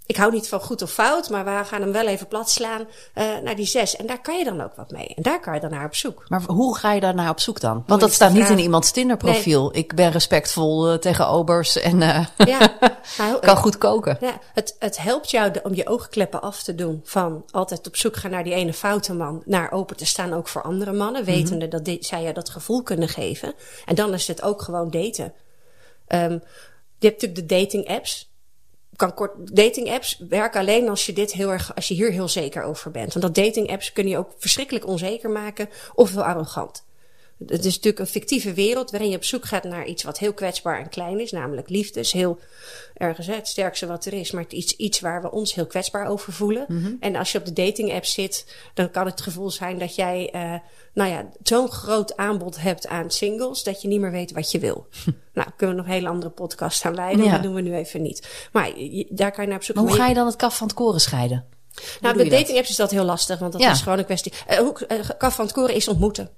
ik 0.06 0.18
hou 0.18 0.32
niet 0.32 0.50
van 0.50 0.62
goed 0.62 0.82
of 0.82 0.92
fout, 0.92 1.30
maar 1.30 1.46
we 1.46 1.66
gaan 1.66 1.82
hem 1.82 1.92
wel 1.92 2.08
even 2.08 2.28
plat 2.28 2.50
slaan 2.50 2.88
eh, 3.14 3.38
naar 3.44 3.56
die 3.56 3.66
zes. 3.66 3.96
En 3.96 4.06
daar 4.06 4.22
kan 4.22 4.38
je 4.38 4.44
dan 4.44 4.62
ook 4.62 4.76
wat 4.76 4.92
mee. 4.92 5.08
En 5.08 5.24
daar 5.24 5.40
kan 5.40 5.54
je 5.54 5.60
dan 5.60 5.70
naar 5.70 5.86
op 5.86 5.96
zoek. 5.96 6.26
Maar 6.28 6.42
hoe 6.42 6.78
ga 6.78 6.92
je 6.94 7.00
daar 7.00 7.16
naar 7.16 7.30
op 7.30 7.40
zoek 7.40 7.60
dan? 7.60 7.84
Want 7.88 8.02
dat 8.02 8.12
staat 8.14 8.34
niet 8.34 8.50
in 8.50 8.60
iemands 8.60 8.92
Tinder-profiel. 8.92 9.76
Ik 9.78 9.96
ben 9.96 10.12
respectvol 10.12 10.88
eh, 10.90 10.98
tegen 10.98 11.28
obers 11.28 11.78
en 11.80 12.02
eh, 12.02 12.26
Ja, 12.38 12.78
maar, 13.18 13.40
kan 13.50 13.58
goed 13.58 13.78
koken. 13.78 14.18
Ja, 14.22 14.40
het, 14.54 14.76
het 14.80 14.98
helpt 14.98 15.32
jou 15.32 15.52
de- 15.52 15.62
om 15.64 15.74
je 15.76 15.88
oogkleppen 15.88 16.42
af 16.42 16.64
te 16.64 16.76
doen. 16.76 17.02
Van 17.04 17.44
altijd 17.52 17.88
op 17.88 17.96
zoek 17.96 18.16
gaan 18.16 18.32
naar 18.32 18.44
die 18.44 18.54
ene 18.54 18.74
foute 18.74 19.14
man. 19.14 19.42
Naar 19.46 19.72
open 19.72 19.96
te 19.98 20.06
staan 20.06 20.34
ook 20.34 20.48
voor 20.48 20.62
andere 20.62 20.94
mannen. 20.94 21.24
Wetende 21.26 21.68
dat 21.68 21.86
dit, 21.86 22.06
zij 22.06 22.24
je 22.24 22.34
dat 22.34 22.50
gevoel 22.50 22.84
kunnen 22.84 23.10
geven. 23.10 23.54
En 23.86 23.96
dan 23.96 24.14
is 24.14 24.28
het 24.28 24.42
ook 24.42 24.62
gewoon 24.62 24.90
daten. 24.90 25.34
Ehm, 26.08 26.32
je 26.98 27.08
hebt 27.08 27.22
natuurlijk 27.22 27.36
de 27.50 27.56
dating 27.56 27.88
apps. 27.88 28.30
Kan 28.96 29.14
kort, 29.14 29.56
dating 29.56 29.92
apps 29.92 30.18
werken 30.30 30.60
alleen 30.60 30.90
als 30.90 31.06
je, 31.06 31.14
dit 31.14 31.34
heel 31.34 31.52
erg, 31.52 31.76
als 31.76 31.88
je 31.88 31.94
hier 31.94 32.12
heel 32.12 32.28
zeker 32.28 32.64
over 32.64 32.92
bent. 32.92 33.14
Want 33.14 33.26
dat 33.26 33.46
dating 33.46 33.72
apps 33.72 33.94
kunnen 33.94 34.12
je 34.12 34.18
ook 34.18 34.34
verschrikkelijk 34.38 34.88
onzeker 34.88 35.30
maken. 35.30 35.70
Of 35.94 36.12
heel 36.12 36.24
arrogant. 36.24 36.84
Het 37.46 37.66
is 37.66 37.76
natuurlijk 37.76 38.00
een 38.00 38.08
fictieve 38.08 38.54
wereld 38.54 38.92
waarin 38.92 39.10
je 39.10 39.16
op 39.16 39.24
zoek 39.24 39.46
gaat 39.46 39.64
naar 39.64 39.86
iets 39.86 40.04
wat 40.04 40.20
heel 40.20 40.34
kwetsbaar 40.34 40.80
en 40.80 40.90
klein 40.90 41.20
is, 41.20 41.32
namelijk 41.32 41.70
liefde. 41.70 42.00
is 42.00 42.12
heel 42.12 42.40
ergens 42.94 43.28
hè, 43.28 43.34
het 43.36 43.48
sterkste 43.48 43.88
wat 43.88 44.06
er 44.06 44.14
is, 44.14 44.32
maar 44.32 44.44
het 44.44 44.54
iets, 44.54 44.76
iets 44.76 45.00
waar 45.00 45.22
we 45.22 45.32
ons 45.32 45.54
heel 45.54 45.66
kwetsbaar 45.66 46.08
over 46.08 46.34
voelen. 46.34 46.98
En 47.00 47.16
als 47.16 47.32
je 47.32 47.38
op 47.38 47.46
de 47.46 47.54
dating 47.54 47.94
app 47.94 48.06
zit, 48.06 48.56
dan 48.74 48.92
kan 48.92 49.06
het 49.06 49.22
gevoel 49.22 49.50
zijn 49.50 49.78
dat 49.80 49.96
jij, 49.96 50.30
eh, 50.32 50.54
nou 50.94 51.10
ja, 51.10 51.30
zo'n 51.44 51.72
groot 51.72 52.18
aanbod 52.18 52.62
hebt 52.62 52.88
aan 52.88 53.12
singles 53.12 53.64
dat 53.64 53.82
je 53.82 53.88
niet 53.88 54.00
meer 54.00 54.12
weet 54.12 54.32
wat 54.32 54.52
je 54.52 54.60
wil. 54.60 54.88
nou, 55.34 55.48
kunnen 55.58 55.76
we 55.76 55.82
nog 55.82 55.90
een 55.92 55.98
hele 55.98 56.08
andere 56.10 56.32
podcast 56.32 56.86
aan 56.86 56.96
Ja. 57.26 57.32
dat 57.32 57.44
doen 57.44 57.54
we 57.54 57.62
nu 57.62 57.76
even 57.76 58.02
niet. 58.02 58.48
Maar 58.52 58.80
je- 58.80 59.08
daar 59.10 59.32
kan 59.32 59.44
je 59.44 59.50
naar 59.50 59.60
op 59.60 59.64
zoek. 59.66 59.76
Maar 59.76 59.86
hoe 59.86 59.96
ga 59.96 60.08
je 60.08 60.14
dan 60.14 60.26
het 60.26 60.36
kaf 60.36 60.58
van 60.58 60.68
het 60.68 60.76
koren 60.76 61.02
scheiden? 61.02 61.46
nou, 62.02 62.18
dat? 62.18 62.30
dating 62.30 62.58
apps 62.58 62.70
is 62.70 62.76
dat 62.76 62.92
heel 62.92 63.04
lastig, 63.04 63.40
want 63.40 63.52
dat 63.52 63.62
Ja. 63.62 63.72
is 63.72 63.82
gewoon 63.82 63.98
een 63.98 64.06
kwestie. 64.06 64.34
Eh 64.48 64.58
hoe, 64.58 64.86
eh, 64.88 65.10
kaf 65.18 65.36
van 65.36 65.46
het 65.46 65.54
koren 65.54 65.76
is 65.76 65.88
ontmoeten. 65.88 66.30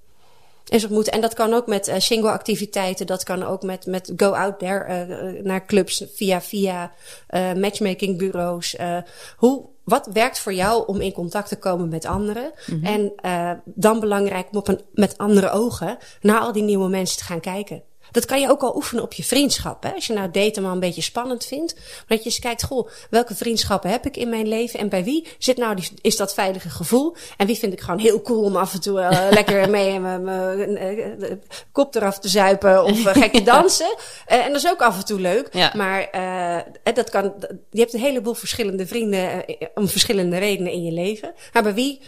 Is 0.67 0.84
ontmoeten. 0.84 1.13
En 1.13 1.21
dat 1.21 1.34
kan 1.34 1.54
ook 1.54 1.67
met 1.67 1.88
eh, 1.88 1.99
single 1.99 2.32
activiteiten. 2.32 3.08
Dat 3.08 3.23
kan 3.23 3.43
ook 3.43 3.63
met, 3.63 3.86
met 3.86 4.13
go 4.15 4.32
out 4.32 4.60
there 4.60 4.84
eh, 4.84 5.02
eh, 5.02 5.43
naar 5.43 5.65
clubs 5.65 6.06
via, 6.13 6.41
via 6.41 6.91
eh 7.28 7.54
matchmaking 7.54 8.17
bureaus. 8.17 8.76
Eh, 8.76 8.97
hoe, 9.38 9.65
wat 9.84 10.10
werkt 10.13 10.39
voor 10.39 10.54
jou 10.54 10.88
om 10.88 11.02
in 11.02 11.12
contact 11.12 11.47
te 11.47 11.56
komen 11.56 11.89
met 11.89 12.06
anderen? 12.06 12.52
En 12.84 13.13
eh, 13.15 13.52
dan 13.65 13.99
belangrijk 13.99 14.47
om 14.52 14.58
op 14.58 14.67
een, 14.67 14.82
met 14.93 15.17
andere 15.17 15.49
ogen 15.49 15.97
naar 16.21 16.39
al 16.39 16.52
die 16.52 16.63
nieuwe 16.63 16.89
mensen 16.89 17.17
te 17.17 17.23
gaan 17.23 17.39
kijken. 17.39 17.84
Dat 18.13 18.26
kan 18.26 18.41
je 18.41 18.49
ook 18.49 18.62
al 18.62 18.76
oefenen 18.76 19.04
op 19.04 19.13
je 19.13 19.23
vriendschap. 19.23 19.84
Hè? 19.84 19.91
Als 19.93 20.08
je 20.08 20.13
nou 20.13 20.32
daten 20.32 20.63
maar 20.63 20.71
een 20.71 20.80
beetje 20.80 21.02
spannend 21.02 21.45
vindt. 21.45 21.76
Maar 21.76 22.04
dat 22.08 22.17
je 22.17 22.26
eens 22.26 22.39
kijkt, 22.39 22.63
goh, 22.63 22.89
welke 23.10 23.36
vriendschappen 23.36 23.89
heb 23.89 24.06
ik 24.06 24.17
in 24.17 24.30
mijn 24.30 24.47
leven? 24.47 24.80
En 24.80 24.89
bij 24.89 25.04
wie 25.04 25.28
zit 25.38 25.58
nou 25.58 25.76
die, 25.76 25.89
is 26.02 26.17
dat 26.17 26.34
veilige 26.34 26.69
gevoel? 26.69 27.15
En 27.38 27.47
wie 27.47 27.58
vind 27.58 27.73
ik 27.73 27.82
gewoon 27.82 27.99
heel 27.99 28.21
cool 28.21 28.43
om 28.43 28.56
af 28.56 28.73
en 28.73 28.82
toe 28.82 28.99
eh, 29.02 29.32
lekker 29.39 29.69
mee 29.69 29.99
mijn 29.99 30.23
mijn, 30.23 30.78
eh, 30.78 31.32
eh, 31.32 31.38
kop 31.71 31.95
eraf 31.95 32.19
te 32.19 32.28
zuipen 32.28 32.84
of 32.84 33.06
uh, 33.06 33.13
gek 33.13 33.34
te 33.34 33.43
dansen. 33.54 33.95
Eh, 34.26 34.45
en 34.45 34.47
dat 34.47 34.63
is 34.63 34.69
ook 34.69 34.82
af 34.82 34.97
en 34.97 35.06
toe 35.06 35.19
leuk. 35.19 35.47
Ja. 35.52 35.71
Maar 35.76 36.02
eh, 36.02 36.93
dat 36.93 37.10
kan, 37.10 37.34
je 37.71 37.80
hebt 37.80 37.93
een 37.93 37.99
heleboel 37.99 38.34
verschillende 38.34 38.88
vrienden 38.88 39.45
eh, 39.45 39.67
om 39.73 39.88
verschillende 39.88 40.38
redenen 40.38 40.71
in 40.71 40.84
je 40.84 40.91
leven. 40.91 41.34
Maar 41.54 41.63
bij 41.63 41.73
wie 41.73 42.02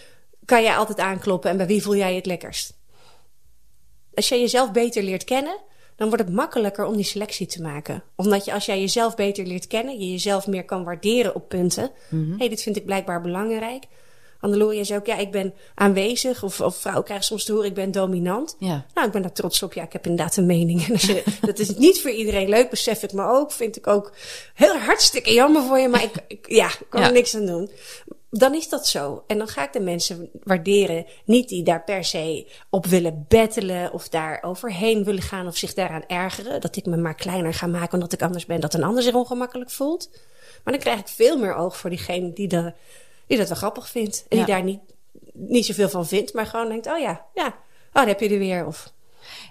kan 0.44 0.62
jij 0.62 0.76
altijd 0.76 0.98
aankloppen 0.98 1.50
en 1.50 1.56
bij 1.56 1.66
wie 1.66 1.82
voel 1.82 1.96
jij 1.96 2.10
je 2.10 2.16
het 2.16 2.26
lekkerst? 2.26 2.74
Als 4.14 4.28
je 4.28 4.40
jezelf 4.40 4.72
beter 4.72 5.02
leert 5.02 5.24
kennen, 5.24 5.58
dan 5.96 6.08
wordt 6.08 6.24
het 6.24 6.32
makkelijker 6.34 6.84
om 6.84 6.96
die 6.96 7.04
selectie 7.04 7.46
te 7.46 7.62
maken. 7.62 8.02
Omdat 8.16 8.44
je 8.44 8.52
als 8.52 8.66
jij 8.66 8.80
jezelf 8.80 9.14
beter 9.14 9.44
leert 9.46 9.66
kennen, 9.66 9.98
je 9.98 10.10
jezelf 10.10 10.46
meer 10.46 10.64
kan 10.64 10.84
waarderen 10.84 11.34
op 11.34 11.48
punten. 11.48 11.90
Hé, 12.10 12.34
hey, 12.38 12.48
dit 12.48 12.62
vind 12.62 12.76
ik 12.76 12.84
blijkbaar 12.84 13.20
belangrijk. 13.20 13.84
Anneloria 14.40 14.84
zei 14.84 14.98
ook, 14.98 15.06
ja, 15.06 15.16
ik 15.16 15.30
ben 15.30 15.54
aanwezig. 15.74 16.42
Of, 16.42 16.60
of 16.60 16.76
vrouwen 16.76 17.04
krijgen 17.04 17.26
soms 17.26 17.44
te 17.44 17.52
horen, 17.52 17.66
ik 17.68 17.74
ben 17.74 17.90
dominant. 17.90 18.56
Ja. 18.58 18.86
Nou, 18.94 19.06
ik 19.06 19.12
ben 19.12 19.22
daar 19.22 19.32
trots 19.32 19.62
op. 19.62 19.72
Ja, 19.72 19.82
ik 19.82 19.92
heb 19.92 20.06
inderdaad 20.06 20.36
een 20.36 20.46
mening. 20.46 20.82
En 20.86 20.92
als 20.92 21.02
je, 21.02 21.22
dat 21.40 21.58
is 21.58 21.76
niet 21.76 22.00
voor 22.00 22.10
iedereen 22.10 22.48
leuk, 22.48 22.70
besef 22.70 23.02
ik 23.02 23.12
me 23.12 23.24
ook. 23.28 23.52
Vind 23.52 23.76
ik 23.76 23.86
ook 23.86 24.12
heel 24.54 24.76
hartstikke 24.78 25.32
jammer 25.32 25.62
voor 25.62 25.78
je. 25.78 25.88
Maar 25.88 26.02
ik, 26.02 26.12
ik 26.28 26.46
ja, 26.48 26.66
ik 26.66 26.86
kan 26.88 27.00
Ja. 27.00 27.06
er 27.06 27.12
niks 27.12 27.34
aan 27.34 27.46
doen. 27.46 27.70
Dan 28.30 28.54
is 28.54 28.68
dat 28.68 28.86
zo. 28.86 29.24
En 29.26 29.38
dan 29.38 29.48
ga 29.48 29.64
ik 29.64 29.72
de 29.72 29.80
mensen 29.80 30.30
waarderen. 30.44 31.06
Niet 31.24 31.48
die 31.48 31.62
daar 31.62 31.84
per 31.84 32.04
se 32.04 32.52
op 32.70 32.86
willen 32.86 33.24
bettelen. 33.28 33.92
Of 33.92 34.08
daar 34.08 34.38
overheen 34.42 35.04
willen 35.04 35.22
gaan. 35.22 35.46
Of 35.46 35.56
zich 35.56 35.74
daaraan 35.74 36.04
ergeren. 36.06 36.60
Dat 36.60 36.76
ik 36.76 36.86
me 36.86 36.96
maar 36.96 37.14
kleiner 37.14 37.54
ga 37.54 37.66
maken 37.66 37.92
omdat 37.94 38.12
ik 38.12 38.22
anders 38.22 38.46
ben. 38.46 38.60
Dat 38.60 38.74
een 38.74 38.82
ander 38.84 39.02
zich 39.02 39.14
ongemakkelijk 39.14 39.70
voelt. 39.70 40.08
Maar 40.64 40.72
dan 40.72 40.82
krijg 40.82 40.98
ik 40.98 41.08
veel 41.08 41.38
meer 41.38 41.54
oog 41.54 41.76
voor 41.76 41.90
diegene 41.90 42.32
die, 42.32 42.48
de, 42.48 42.72
die 43.26 43.38
dat 43.38 43.48
wel 43.48 43.56
grappig 43.56 43.88
vindt. 43.88 44.24
En 44.28 44.38
Ja. 44.38 44.44
die 44.44 44.54
daar 44.54 44.64
niet, 44.64 44.80
niet 45.32 45.66
zoveel 45.66 45.88
van 45.88 46.06
vindt. 46.06 46.32
Maar 46.34 46.46
gewoon 46.46 46.68
denkt, 46.68 46.86
oh 46.86 46.98
ja, 46.98 47.24
ja. 47.34 47.46
Oh, 47.46 47.52
daar 47.92 48.06
heb 48.06 48.20
je 48.20 48.28
er 48.28 48.38
weer. 48.38 48.66
Of 48.66 48.92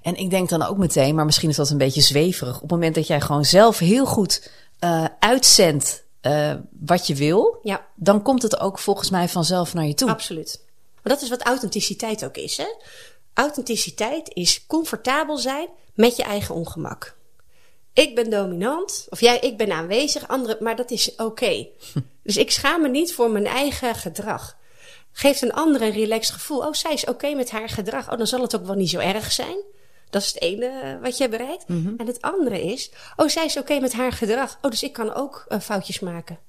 En 0.02 0.16
ik 0.16 0.30
denk 0.30 0.50
dan 0.50 0.64
ook 0.64 0.78
meteen, 0.78 1.16
maar 1.16 1.26
misschien 1.26 1.50
is 1.50 1.56
dat 1.56 1.70
een 1.70 1.78
beetje 1.78 2.02
zweverig. 2.02 2.56
Op 2.56 2.62
het 2.62 2.72
moment 2.72 2.96
dat 2.96 3.08
jij 3.08 3.22
gewoon 3.22 3.46
zelf 3.46 3.80
heel 3.80 4.06
goed 4.06 4.52
eh, 4.80 5.06
uitzendt 5.20 6.04
eh, 6.26 6.54
wat 6.80 7.08
je 7.08 7.16
wil, 7.16 7.60
ja. 7.64 7.86
dan 7.96 8.22
komt 8.22 8.42
het 8.42 8.60
ook 8.60 8.80
volgens 8.80 9.10
mij 9.10 9.30
vanzelf 9.30 9.74
naar 9.74 9.86
je 9.86 9.94
toe. 9.94 10.10
Absoluut. 10.10 10.64
Maar 11.04 11.14
dat 11.14 11.22
is 11.22 11.30
wat 11.30 11.42
authenticiteit 11.42 12.26
ook 12.26 12.38
is. 12.38 12.58
Hè? 12.58 12.68
Authenticiteit 13.34 14.32
is 14.34 14.66
comfortabel 14.68 15.38
zijn 15.38 15.68
met 15.94 16.16
je 16.16 16.24
eigen 16.24 16.56
ongemak. 16.56 17.16
Ik 17.94 18.16
ben 18.16 18.30
dominant, 18.30 19.08
of 19.10 19.20
jij, 19.20 19.40
ik 19.40 19.58
ben 19.58 19.72
aanwezig, 19.72 20.28
anderen, 20.28 20.58
maar 20.64 20.76
dat 20.76 20.92
is 20.92 21.16
oké. 21.16 21.68
Dus 22.24 22.38
ik 22.38 22.52
schaam 22.52 22.82
me 22.82 22.90
niet 22.90 23.14
voor 23.14 23.32
mijn 23.32 23.46
eigen 23.46 23.96
gedrag. 23.96 24.58
Geeft 25.12 25.42
een 25.42 25.54
ander 25.54 25.82
een 25.82 25.92
relaxed 25.92 26.34
gevoel. 26.34 26.60
Oh, 26.60 26.74
zij 26.74 26.94
is 26.94 27.06
oké 27.06 27.34
met 27.34 27.52
haar 27.52 27.70
gedrag. 27.70 28.12
Oh, 28.12 28.18
dan 28.18 28.28
zal 28.28 28.42
het 28.42 28.56
ook 28.56 28.66
wel 28.66 28.76
niet 28.76 28.90
zo 28.90 29.00
erg 29.00 29.32
zijn. 29.32 29.58
Dat 30.10 30.22
is 30.22 30.28
het 30.28 30.42
ene 30.42 30.66
eh, 30.68 31.02
wat 31.02 31.18
je 31.18 31.30
bereikt. 31.30 31.66
En 31.98 32.08
het 32.08 32.22
andere 32.22 32.64
is, 32.64 32.92
oh, 33.16 33.28
zij 33.28 33.46
is 33.46 33.58
oké 33.58 33.80
met 33.80 33.94
haar 33.94 34.12
gedrag. 34.12 34.58
Oh, 34.62 34.72
dus 34.72 34.84
ik 34.84 34.94
kan 34.94 35.14
ook 35.14 35.46
eh, 35.48 35.60
foutjes 35.60 36.00
maken. 36.00 36.40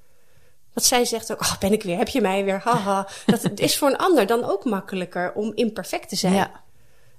Want 0.73 0.87
zij 0.87 1.05
zegt 1.05 1.33
ook, 1.33 1.41
oh, 1.41 1.59
ben 1.59 1.73
ik 1.73 1.83
weer, 1.83 1.97
heb 1.97 2.09
je 2.09 2.21
mij 2.21 2.45
weer, 2.45 2.61
haha. 2.65 3.09
Dat 3.27 3.51
is 3.55 3.79
voor 3.79 3.89
een 3.89 3.97
ander 3.97 4.27
dan 4.27 4.45
ook 4.45 4.65
makkelijker 4.65 5.33
om 5.33 5.53
imperfect 5.55 6.09
te 6.09 6.17
zijn. 6.17 6.35
Ja. 6.35 6.65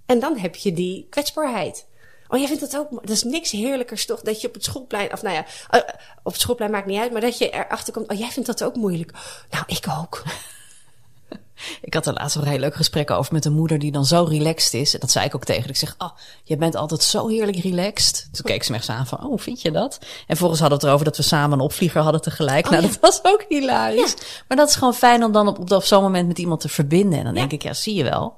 En 0.05 0.19
dan 0.19 0.37
heb 0.37 0.55
je 0.55 0.73
die 0.73 1.07
kwetsbaarheid. 1.09 1.85
Oh, 2.27 2.39
jij 2.39 2.47
vindt 2.47 2.61
dat 2.61 2.77
ook, 2.77 2.89
dat 2.89 3.09
is 3.09 3.23
niks 3.23 3.51
heerlijkers 3.51 4.05
toch, 4.05 4.21
dat 4.21 4.41
je 4.41 4.47
op 4.47 4.53
het 4.53 4.63
schoolplein, 4.63 5.13
of 5.13 5.21
nou 5.21 5.35
ja, 5.35 5.45
eh, 5.69 5.81
op 6.23 6.31
het 6.31 6.41
schoolplein 6.41 6.71
maakt 6.71 6.85
niet 6.85 6.99
uit, 6.99 7.11
maar 7.11 7.21
dat 7.21 7.37
je 7.37 7.49
erachter 7.49 7.93
komt, 7.93 8.11
oh, 8.11 8.17
jij 8.17 8.29
vindt 8.29 8.47
dat 8.47 8.63
ook 8.63 8.75
moeilijk. 8.75 9.11
Nou, 9.49 9.63
ik 9.67 9.85
ook. 10.01 10.23
Ik 11.81 11.93
had 11.93 12.07
er 12.07 12.13
laatst 12.13 12.35
een 12.35 12.47
heel 12.47 12.59
leuk 12.59 12.75
gesprek 12.75 13.11
over 13.11 13.33
met 13.33 13.45
een 13.45 13.53
moeder 13.53 13.79
die 13.79 13.91
dan 13.91 14.05
zo 14.05 14.23
relaxed 14.29 14.73
is. 14.73 14.93
En 14.93 14.99
dat 14.99 15.11
zei 15.11 15.25
ik 15.25 15.35
ook 15.35 15.43
tegen. 15.45 15.69
Ik 15.69 15.75
zeg, 15.75 15.95
oh, 15.97 16.09
je 16.43 16.57
bent 16.57 16.75
altijd 16.75 17.03
zo 17.03 17.27
heerlijk 17.27 17.57
relaxed. 17.57 18.27
Toen 18.31 18.45
keek 18.45 18.63
ze 18.63 18.71
me 18.71 18.77
echt 18.77 18.89
aan 18.89 19.07
van, 19.07 19.27
oh, 19.27 19.39
vind 19.39 19.61
je 19.61 19.71
dat? 19.71 19.99
En 20.27 20.37
volgens 20.37 20.59
hadden 20.59 20.77
we 20.79 20.83
het 20.85 20.93
erover 20.93 21.05
dat 21.13 21.17
we 21.17 21.23
samen 21.35 21.57
een 21.57 21.63
opvlieger 21.65 22.01
hadden 22.01 22.21
tegelijk. 22.21 22.65
Oh, 22.65 22.71
nou, 22.71 22.83
ja. 22.83 22.89
dat 22.89 22.99
was 22.99 23.19
ook 23.23 23.45
hilarisch. 23.49 24.15
Maar 24.47 24.57
dat 24.57 24.69
is 24.69 24.75
gewoon 24.75 24.93
fijn 24.93 25.23
om 25.23 25.31
dan 25.31 25.47
op, 25.47 25.59
op, 25.59 25.71
op 25.71 25.83
zo'n 25.83 26.01
moment 26.01 26.27
met 26.27 26.39
iemand 26.39 26.59
te 26.59 26.69
verbinden. 26.69 27.17
En 27.19 27.25
dan 27.25 27.33
Ja. 27.33 27.39
denk 27.39 27.51
ik, 27.51 27.63
ja, 27.63 27.73
zie 27.73 27.95
je 27.95 28.03
wel. 28.03 28.33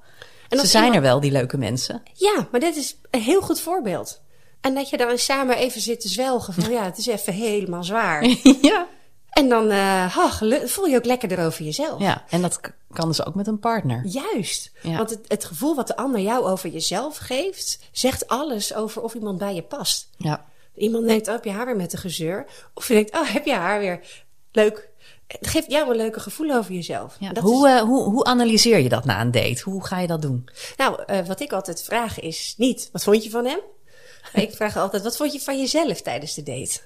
En 0.50 0.60
Ze 0.60 0.68
zijn 0.68 0.84
iemand- 0.84 1.04
er 1.04 1.10
wel, 1.10 1.20
die 1.20 1.32
leuke 1.32 1.58
mensen. 1.58 2.02
Ja, 2.14 2.48
maar 2.52 2.60
dit 2.60 2.76
is 2.76 2.96
een 3.12 3.22
heel 3.22 3.42
goed 3.42 3.62
voorbeeld. 3.62 4.22
En 4.62 4.76
dat 4.76 4.90
je 4.90 4.98
dan 4.98 5.18
samen 5.18 5.58
even 5.58 5.82
zit 5.82 6.02
te 6.02 6.08
zwelgen 6.10 6.54
van 6.54 6.72
ja, 6.72 6.84
het 6.84 6.98
is 6.98 7.08
even 7.08 7.34
helemaal 7.34 7.84
zwaar. 7.84 8.24
ja. 8.62 8.88
En 9.32 9.50
dan 9.50 9.72
oh, 9.72 10.32
gelu- 10.32 10.68
voel 10.68 10.86
je 10.86 10.96
ook 10.98 11.06
lekkerder 11.06 11.46
over 11.46 11.64
jezelf. 11.66 12.02
ja, 12.02 12.24
en 12.30 12.42
dat 12.42 12.60
kan 12.92 13.08
dus 13.08 13.26
ook 13.26 13.36
met 13.36 13.48
een 13.48 13.60
partner. 13.60 14.06
Juist. 14.06 14.72
Ja. 14.82 14.98
Want 14.98 15.10
het, 15.10 15.20
het 15.28 15.46
gevoel 15.46 15.76
wat 15.76 15.88
de 15.88 15.96
ander 15.96 16.22
jou 16.22 16.46
over 16.46 16.70
jezelf 16.70 17.18
geeft, 17.18 17.80
zegt 17.92 18.28
alles 18.28 18.74
over 18.74 19.02
of 19.02 19.14
iemand 19.14 19.38
bij 19.38 19.56
je 19.56 19.62
past. 19.62 20.10
Ja. 20.18 20.46
Iemand 20.76 21.08
denkt, 21.08 21.28
oh, 21.28 21.34
heb 21.34 21.44
je 21.44 21.52
haar 21.52 21.66
weer 21.66 21.76
met 21.76 21.92
de 21.92 21.98
gezeur? 21.98 22.46
Of 22.74 22.88
je 22.88 22.94
denkt, 22.94 23.14
oh, 23.16 23.30
heb 23.30 23.46
je 23.46 23.54
haar 23.54 23.80
weer? 23.80 24.00
Leuk. 24.52 24.90
Het 25.28 25.48
geeft 25.48 25.72
jou 25.72 25.90
een 25.90 25.96
leuke 25.96 26.20
gevoel 26.20 26.52
over 26.56 26.74
jezelf. 26.74 27.16
Ja, 27.20 27.34
Dat 27.34 27.44
hoe, 27.44 27.68
is- 27.68 27.74
eh, 27.74 27.82
hoe, 27.82 28.04
hoe 28.04 28.24
analyseer 28.24 28.80
je 28.80 28.90
dat 28.90 29.06
na 29.06 29.22
een 29.22 29.32
date? 29.32 29.62
Hoe 29.64 29.86
ga 29.86 30.00
je 30.00 30.08
dat 30.08 30.22
doen? 30.22 30.50
nou, 30.78 31.04
eh, 31.06 31.26
wat 31.28 31.40
ik 31.40 31.54
altijd 31.54 31.82
vraag 31.84 32.20
is 32.20 32.54
niet, 32.58 32.90
wat 32.92 33.04
vond 33.04 33.24
je 33.24 33.30
van 33.30 33.46
hem? 33.46 33.60
ik 34.34 34.56
vraag 34.56 34.78
altijd, 34.78 35.04
wat 35.04 35.18
vond 35.18 35.34
je 35.34 35.40
van 35.40 35.60
jezelf 35.60 36.02
tijdens 36.02 36.34
de 36.34 36.44
date? 36.44 36.80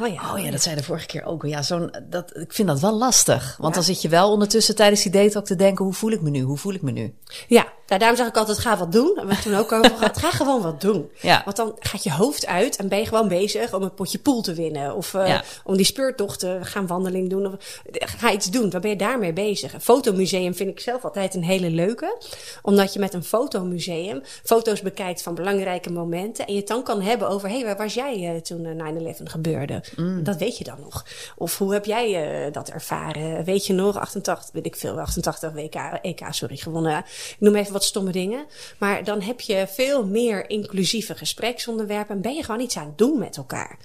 Oh 0.00 0.08
ja. 0.08 0.32
Oh 0.32 0.38
ja, 0.38 0.50
dat 0.50 0.62
zei 0.62 0.76
de 0.76 0.82
vorige 0.82 1.06
keer 1.06 1.24
ook. 1.24 1.46
Ja, 1.46 1.62
zo'n, 1.62 1.94
dat, 2.08 2.36
ik 2.36 2.52
vind 2.52 2.68
dat 2.68 2.80
wel 2.80 2.98
lastig. 2.98 3.56
Want 3.56 3.74
dan 3.74 3.82
zit 3.82 4.02
je 4.02 4.08
wel 4.08 4.30
ondertussen 4.30 4.74
tijdens 4.74 5.02
die 5.02 5.12
date 5.12 5.38
ook 5.38 5.44
te 5.44 5.56
denken... 5.56 5.84
hoe 5.84 5.94
voel 5.94 6.10
ik 6.10 6.22
me 6.22 6.30
nu? 6.30 6.40
Hoe 6.40 6.56
voel 6.56 6.74
ik 6.74 6.82
me 6.82 6.90
nu? 6.90 7.14
Ja, 7.48 7.72
nou, 7.86 8.00
daarom 8.00 8.16
zeg 8.16 8.26
ik 8.26 8.36
altijd, 8.36 8.58
ga 8.58 8.76
wat 8.76 8.92
doen. 8.92 9.06
We 9.08 9.14
hebben 9.16 9.34
het 9.34 9.44
toen 9.44 9.54
ook 9.54 9.72
over 9.72 9.90
gehad. 9.90 10.18
Ga 10.18 10.30
gewoon 10.30 10.62
wat 10.62 10.80
doen. 10.80 11.10
Ja. 11.20 11.42
Want 11.44 11.56
dan 11.56 11.76
gaat 11.78 12.02
je 12.02 12.12
hoofd 12.12 12.46
uit 12.46 12.76
en 12.76 12.88
ben 12.88 12.98
je 12.98 13.06
gewoon 13.06 13.28
bezig 13.28 13.74
om 13.74 13.82
een 13.82 13.94
potje 13.94 14.18
pool 14.18 14.42
te 14.42 14.54
winnen. 14.54 14.94
Of 14.94 15.14
eh, 15.14 15.26
Ja. 15.28 15.42
om 15.64 15.76
die 15.76 15.86
speurtocht 15.86 16.38
te 16.38 16.58
gaan 16.62 16.86
wandeling 16.86 17.30
doen. 17.30 17.46
Of, 17.46 17.80
ga 18.00 18.32
iets 18.32 18.50
doen. 18.50 18.70
Waar 18.70 18.80
ben 18.80 18.90
je 18.90 18.96
daarmee 18.96 19.32
bezig? 19.32 19.72
Een 19.72 19.80
fotomuseum 19.80 20.54
vind 20.54 20.70
ik 20.70 20.80
zelf 20.80 21.04
altijd 21.04 21.34
een 21.34 21.44
hele 21.44 21.70
leuke. 21.70 22.16
Omdat 22.62 22.92
je 22.92 22.98
met 22.98 23.14
een 23.14 23.24
fotomuseum 23.24 24.22
foto's 24.42 24.80
bekijkt 24.82 25.22
van 25.22 25.34
belangrijke 25.34 25.92
momenten. 25.92 26.46
En 26.46 26.52
je 26.52 26.58
het 26.58 26.68
dan 26.68 26.82
kan 26.82 27.00
hebben 27.02 27.28
over, 27.28 27.48
hé, 27.48 27.54
hey, 27.54 27.64
waar 27.64 27.76
was 27.76 27.94
jij 27.94 28.34
eh, 28.34 28.40
toen 28.40 28.64
eh, 28.64 29.14
9-11 29.18 29.22
gebeurde? 29.24 29.82
Dat 30.22 30.36
weet 30.36 30.58
je 30.58 30.64
dan 30.64 30.80
nog. 30.80 31.04
Of 31.36 31.58
hoe 31.58 31.72
heb 31.72 31.84
jij 31.84 32.44
eh, 32.46 32.52
dat 32.52 32.68
ervaren? 32.68 33.44
Weet 33.44 33.66
je 33.66 33.72
nog, 33.72 33.96
88, 33.96 34.50
weet 34.52 34.66
ik 34.66 34.76
veel, 34.76 35.00
88 35.00 35.52
WK, 35.52 35.74
EK, 36.02 36.20
sorry, 36.30 36.56
gewonnen. 36.56 36.98
Ik 36.98 37.36
noem 37.38 37.54
even 37.54 37.72
wat 37.74 37.84
stomme 37.84 38.12
dingen. 38.12 38.46
Maar 38.78 39.04
dan 39.04 39.20
heb 39.20 39.40
je 39.40 39.66
veel 39.68 40.06
meer 40.06 40.50
inclusieve 40.50 41.14
gespreksonderwerpen. 41.14 42.14
En 42.14 42.22
ben 42.22 42.34
je 42.34 42.42
gewoon 42.42 42.60
iets 42.60 42.76
aan 42.76 42.86
het 42.86 42.98
doen 42.98 43.18
met 43.18 43.36
elkaar. 43.36 43.78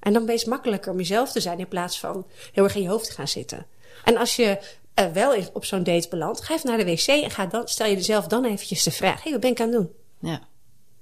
En 0.00 0.12
dan 0.12 0.24
ben 0.24 0.34
je 0.34 0.40
het 0.40 0.48
makkelijker 0.48 0.92
om 0.92 0.98
jezelf 0.98 1.32
te 1.32 1.40
zijn 1.40 1.58
in 1.58 1.68
plaats 1.68 2.00
van 2.00 2.26
heel 2.52 2.64
erg 2.64 2.74
in 2.74 2.82
je 2.82 2.88
hoofd 2.88 3.06
te 3.06 3.12
gaan 3.12 3.28
zitten. 3.28 3.66
En 4.04 4.16
als 4.16 4.36
je 4.36 4.58
eh, 4.94 5.06
wel 5.06 5.34
op 5.52 5.64
zo'n 5.64 5.82
date 5.82 6.08
belandt, 6.08 6.42
ga 6.42 6.54
even 6.54 6.68
naar 6.68 6.78
de 6.78 6.84
wc 6.84 7.06
en 7.06 7.30
ga 7.30 7.46
dan, 7.46 7.68
stel 7.68 7.86
je 7.86 7.94
jezelf 7.94 8.26
dan 8.26 8.44
eventjes 8.44 8.82
de 8.82 8.90
vraag: 8.90 9.14
hé, 9.14 9.22
hey, 9.22 9.32
wat 9.32 9.40
ben 9.40 9.50
ik 9.50 9.60
aan 9.60 9.66
het 9.66 9.76
doen? 9.76 9.92
Ja. 10.20 10.40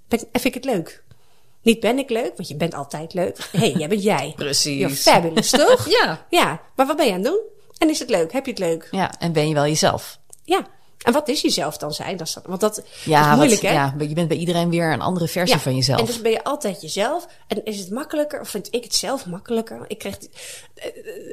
Ben, 0.09 0.18
vind 0.18 0.44
ik 0.44 0.55
het 0.55 0.64
leuk? 0.64 1.03
Niet 1.62 1.81
ben 1.81 1.98
ik 1.98 2.11
leuk, 2.11 2.37
want 2.37 2.48
je 2.48 2.57
bent 2.57 2.74
altijd 2.74 3.14
leuk. 3.14 3.38
Hé, 3.53 3.59
hey, 3.59 3.72
jij 3.72 3.88
bent 3.88 4.03
jij. 4.03 4.33
Precies. 4.37 4.79
You're 4.79 4.94
fabulous, 4.94 5.50
toch? 5.50 5.88
Ja. 6.00 6.26
Ja, 6.31 6.62
maar 6.76 6.87
wat 6.87 6.96
ben 6.96 7.07
je 7.07 7.12
aan 7.12 7.18
het 7.18 7.26
doen? 7.26 7.40
En 7.79 7.88
is 7.88 7.98
het 7.98 8.11
leuk? 8.11 8.33
Heb 8.33 8.44
je 8.44 8.50
het 8.50 8.61
leuk? 8.61 8.88
Ja, 8.90 9.18
en 9.18 9.33
ben 9.33 9.48
je 9.48 9.55
wel 9.55 9.66
jezelf? 9.66 10.18
Ja. 10.44 10.66
En 11.05 11.13
wat 11.13 11.29
is 11.29 11.41
jezelf 11.41 11.77
dan 11.77 11.93
zijn? 11.93 12.17
Dat 12.17 12.27
is, 12.27 12.37
want 12.45 12.61
dat 12.61 12.83
Ja, 13.05 13.31
is 13.31 13.37
moeilijk, 13.37 13.61
wat- 13.63 13.71
hè? 13.71 13.77
ja, 13.77 13.95
je 13.99 14.15
bent 14.15 14.29
bij 14.29 14.37
iedereen 14.37 14.71
weer 14.71 14.93
een 14.93 15.01
andere 15.01 15.29
versie 15.29 15.59
van 15.59 15.75
jezelf. 15.75 16.01
En 16.01 16.07
dus 16.07 16.21
ben 16.21 16.31
je 16.31 16.45
altijd 16.45 16.81
jezelf. 16.81 17.27
En 17.47 17.65
is 17.65 17.79
het 17.79 17.91
makkelijker, 17.91 18.41
of 18.41 18.49
vind 18.49 18.69
ik 18.71 18.85
het 18.85 18.95
zelf 18.95 19.27
makkelijker? 19.27 19.85
Ik 19.89 19.99
kreeg, 19.99 20.17
eh, 20.75 20.87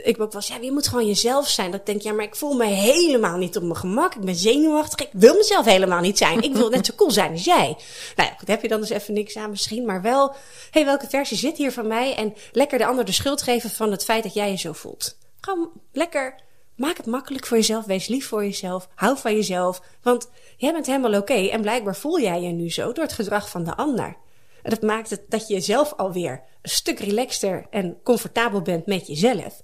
ik 0.03 0.21
ook 0.21 0.31
wel 0.31 0.41
eens, 0.41 0.47
ja, 0.47 0.57
je 0.61 0.71
moet 0.71 0.87
gewoon 0.87 1.05
jezelf 1.07 1.47
zijn. 1.47 1.71
Dat 1.71 1.79
ik 1.79 1.85
denk, 1.85 2.01
ja, 2.01 2.13
maar 2.13 2.25
ik 2.25 2.35
voel 2.35 2.53
me 2.53 2.65
helemaal 2.65 3.37
niet 3.37 3.57
op 3.57 3.63
mijn 3.63 3.75
gemak. 3.75 4.15
Ik 4.15 4.21
ben 4.21 4.35
zenuwachtig. 4.35 5.05
Ik 5.05 5.11
wil 5.13 5.35
mezelf 5.35 5.65
helemaal 5.65 6.01
niet 6.01 6.17
zijn. 6.17 6.41
Ik 6.41 6.53
wil 6.55 6.69
net 6.69 6.85
zo 6.85 6.93
cool 6.95 7.11
zijn 7.11 7.31
als 7.31 7.43
jij. 7.43 7.77
Nou 8.15 8.29
ja, 8.29 8.35
goed, 8.37 8.47
heb 8.47 8.61
je 8.61 8.67
dan 8.67 8.79
dus 8.79 8.89
even 8.89 9.13
niks 9.13 9.35
aan 9.37 9.49
misschien. 9.49 9.85
Maar 9.85 10.01
wel, 10.01 10.27
hé, 10.29 10.35
hey, 10.71 10.85
welke 10.85 11.07
versie 11.09 11.37
zit 11.37 11.57
hier 11.57 11.71
van 11.71 11.87
mij? 11.87 12.15
En 12.15 12.33
lekker 12.51 12.77
de 12.77 12.85
ander 12.85 13.05
de 13.05 13.11
schuld 13.11 13.41
geven 13.41 13.69
van 13.69 13.91
het 13.91 14.03
feit 14.03 14.23
dat 14.23 14.33
jij 14.33 14.49
je 14.51 14.57
zo 14.57 14.73
voelt. 14.73 15.17
Gewoon 15.41 15.69
lekker 15.91 16.35
Maak 16.77 16.97
het 16.97 17.05
makkelijk 17.05 17.45
voor 17.45 17.57
jezelf. 17.57 17.85
Wees 17.85 18.07
lief 18.07 18.27
voor 18.27 18.43
jezelf. 18.43 18.87
Hou 18.95 19.17
van 19.17 19.35
jezelf. 19.35 19.81
Want 20.01 20.29
jij 20.57 20.71
bent 20.73 20.85
helemaal 20.85 21.19
oké. 21.19 21.33
en 21.33 21.61
blijkbaar 21.61 21.95
voel 21.95 22.19
jij 22.21 22.41
je 22.41 22.51
nu 22.51 22.71
zo 22.71 22.91
door 22.91 23.03
het 23.03 23.13
gedrag 23.13 23.49
van 23.49 23.63
de 23.63 23.75
ander. 23.75 24.17
En 24.63 24.69
dat 24.69 24.81
maakt 24.81 25.09
het 25.09 25.21
dat 25.29 25.47
je 25.47 25.59
zelf 25.59 25.93
alweer 25.93 26.43
een 26.61 26.69
stuk 26.69 26.99
relaxter 26.99 27.67
en 27.69 27.97
comfortabel 28.03 28.61
bent 28.61 28.85
met 28.85 29.07
jezelf. 29.07 29.63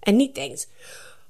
En 0.00 0.16
niet 0.16 0.34
denkt: 0.34 0.68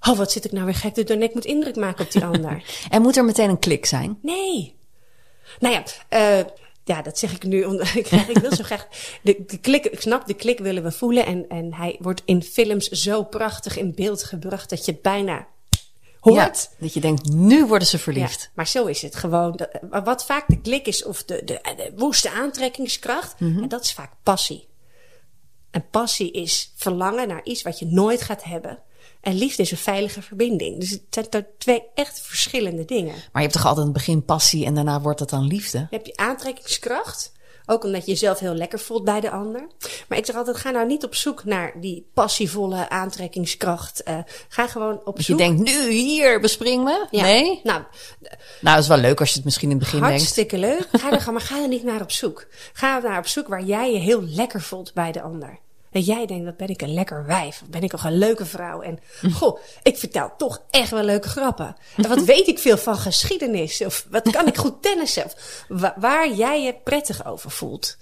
Oh, 0.09 0.17
wat 0.17 0.33
zit 0.33 0.45
ik 0.45 0.53
nou 0.53 0.65
weer 0.65 0.75
gek 0.75 0.95
te 0.95 1.05
doen? 1.05 1.23
Ik 1.23 1.35
moet 1.35 1.45
indruk 1.45 1.77
maken 1.77 2.05
op 2.05 2.13
die 2.13 2.25
ander. 2.35 2.63
En 2.91 3.03
moet 3.03 3.17
er 3.17 3.25
meteen 3.25 3.51
een 3.51 3.59
klik 3.59 3.87
zijn? 3.87 4.19
Nee. 4.23 4.77
Nou 5.59 5.75
ja, 5.75 5.83
eh, 6.09 6.47
ja, 6.91 7.03
dat 7.03 7.19
zeg 7.19 7.33
ik 7.33 7.43
nu. 7.43 7.65
Omdat 7.71 7.95
ik, 7.95 8.07
ik 8.11 8.39
wil 8.39 8.55
zo 8.55 8.65
graag. 8.65 8.87
De, 9.23 9.43
de 9.47 9.59
klik, 9.59 9.85
ik 9.87 10.01
snap, 10.01 10.27
de 10.27 10.35
klik 10.35 10.59
willen 10.59 10.83
we 10.83 10.93
voelen. 10.93 11.27
En, 11.27 11.45
en 11.49 11.75
hij 11.75 11.97
wordt 12.01 12.23
in 12.25 12.43
films 12.43 12.89
zo 12.89 13.23
prachtig 13.25 13.77
in 13.79 13.95
beeld 13.95 14.23
gebracht 14.25 14.71
dat 14.71 14.85
je 14.85 14.93
het 14.93 15.03
bijna 15.03 15.47
hoort. 16.21 16.37
Ja, 16.71 16.77
dat 16.79 16.95
je 16.95 17.01
denkt, 17.01 17.29
nu 17.33 17.67
worden 17.67 17.89
ze 17.89 17.99
verliefd. 17.99 18.41
Ja, 18.43 18.49
maar 18.55 18.67
zo 18.69 18.87
is 18.87 19.03
het 19.03 19.17
gewoon. 19.17 19.57
Dat- 19.57 19.79
maar 19.91 20.05
Wat 20.05 20.25
vaak 20.25 20.45
de 20.49 20.61
klik 20.61 20.87
is, 20.87 21.05
of 21.05 21.25
de, 21.25 21.43
de, 21.45 21.61
de 21.77 21.93
woeste 21.97 22.31
aantrekkingskracht, 22.31 23.35
en 23.41 23.69
dat 23.69 23.85
is 23.85 23.93
vaak 23.93 24.13
passie. 24.23 24.69
En 25.71 25.89
passie 25.91 26.31
is 26.33 26.73
verlangen 26.77 27.29
naar 27.29 27.45
iets 27.45 27.63
wat 27.63 27.79
je 27.79 27.87
nooit 27.87 28.23
gaat 28.23 28.45
hebben. 28.45 28.79
En 29.21 29.35
liefde 29.35 29.63
is 29.63 29.71
een 29.71 29.77
veilige 29.77 30.23
verbinding. 30.23 30.81
Dus 30.81 30.91
het 30.91 31.03
zijn 31.31 31.47
twee 31.59 31.83
echt 31.95 32.21
verschillende 32.21 32.85
dingen. 32.85 33.15
Maar 33.15 33.43
je 33.43 33.49
hebt 33.49 33.53
toch 33.53 33.67
altijd 33.67 33.87
een 33.87 33.93
begin 33.93 34.25
passie 34.25 34.65
en 34.67 34.75
daarna 34.75 35.01
wordt 35.01 35.21
het 35.21 35.29
dan 35.29 35.47
liefde? 35.47 35.79
Je 35.79 35.97
hebt 35.97 36.07
je 36.07 36.17
aantrekkingskracht. 36.17 37.33
Ook 37.67 37.85
omdat 37.85 38.05
je 38.05 38.11
jezelf 38.11 38.39
heel 38.39 38.55
lekker 38.55 38.79
voelt 38.79 39.05
bij 39.05 39.21
de 39.21 39.31
ander. 39.31 39.67
Maar 40.09 40.19
ik 40.19 40.27
zeg 40.27 40.37
altijd, 40.37 40.57
ga 40.57 40.71
nou 40.71 40.87
niet 40.87 41.05
op 41.05 41.15
zoek 41.15 41.45
naar 41.45 41.73
die 41.81 42.11
passievolle 42.15 42.89
aantrekkingskracht. 42.89 44.03
Eh, 44.03 44.19
ga 44.49 44.67
gewoon 44.67 45.01
op 45.05 45.17
Dat 45.17 45.27
je 45.27 45.33
zoek. 45.33 45.39
denkt, 45.39 45.61
nu, 45.61 45.91
hier, 45.91 46.41
bespring 46.41 46.85
me? 46.85 47.07
Ja, 47.11 47.23
Nee? 47.23 47.61
Nou, 47.63 47.83
Nou, 48.61 48.75
dat 48.75 48.79
is 48.79 48.89
wel 48.89 48.99
leuk 48.99 49.21
als 49.21 49.29
je 49.29 49.35
het 49.35 49.45
misschien 49.45 49.71
in 49.71 49.77
het 49.77 49.85
begin 49.85 50.01
denkt. 50.01 50.17
Hartstikke 50.17 50.59
leuk. 50.59 50.89
Ga 50.93 51.13
er, 51.13 51.33
maar 51.33 51.41
ga 51.41 51.63
er 51.63 51.69
niet 51.69 51.85
naar 51.85 52.01
op 52.01 52.11
zoek. 52.11 52.47
Ga 52.73 52.99
naar 52.99 53.19
op 53.19 53.27
zoek 53.27 53.49
waar 53.49 53.65
jij 53.65 53.93
je 53.93 53.99
heel 53.99 54.23
lekker 54.23 54.61
voelt 54.61 54.95
bij 54.95 55.13
de 55.13 55.23
ander. 55.23 55.59
En 55.91 56.01
jij 56.01 56.27
denkt, 56.27 56.45
wat 56.45 56.57
ben 56.57 56.69
ik 56.69 56.83
een 56.83 56.95
lekker 56.95 57.27
wijf. 57.27 57.61
Wat 57.61 57.71
ben 57.71 57.83
ik 57.83 57.93
nog 57.93 58.05
een 58.05 58.19
leuke 58.19 58.47
vrouw. 58.47 58.81
En 58.81 58.99
goh, 59.33 59.59
ik 59.83 59.97
vertel 59.97 60.33
toch 60.37 60.63
echt 60.71 60.91
wel 60.91 61.03
leuke 61.03 61.29
grappen. 61.29 61.77
En 61.97 62.09
wat 62.09 62.25
weet 62.25 62.49
ik 62.49 62.59
veel 62.59 62.79
van 62.79 62.97
geschiedenis. 62.97 63.85
Of 63.85 64.07
wat 64.11 64.31
kan 64.31 64.47
ik 64.47 64.57
goed 64.57 64.83
tennissen. 64.83 65.25
Of 65.25 65.65
wa- 65.69 65.95
waar 65.97 66.33
jij 66.33 66.63
je 66.63 66.75
prettig 66.85 67.27
over 67.27 67.51
voelt. 67.51 67.97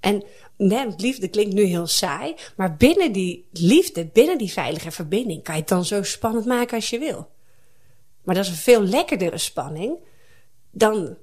En 0.00 0.24
nee, 0.56 0.84
want 0.86 1.00
liefde 1.00 1.28
klinkt 1.28 1.54
nu 1.54 1.62
heel 1.62 1.86
saai. 1.86 2.34
Maar 2.56 2.76
binnen 2.76 3.12
die 3.12 3.48
liefde, 3.52 4.04
binnen 4.04 4.38
die 4.38 4.52
veilige 4.52 4.90
verbinding... 4.90 5.42
kan 5.42 5.54
je 5.54 5.60
het 5.60 5.68
dan 5.70 5.84
zo 5.84 6.02
spannend 6.02 6.46
maken 6.46 6.76
als 6.76 6.90
je 6.90 6.98
wil. 6.98 7.28
Maar 8.22 8.34
dat 8.34 8.44
is 8.44 8.50
een 8.50 8.56
veel 8.56 8.82
lekkerdere 8.82 9.38
spanning 9.38 9.96
dan 10.70 11.16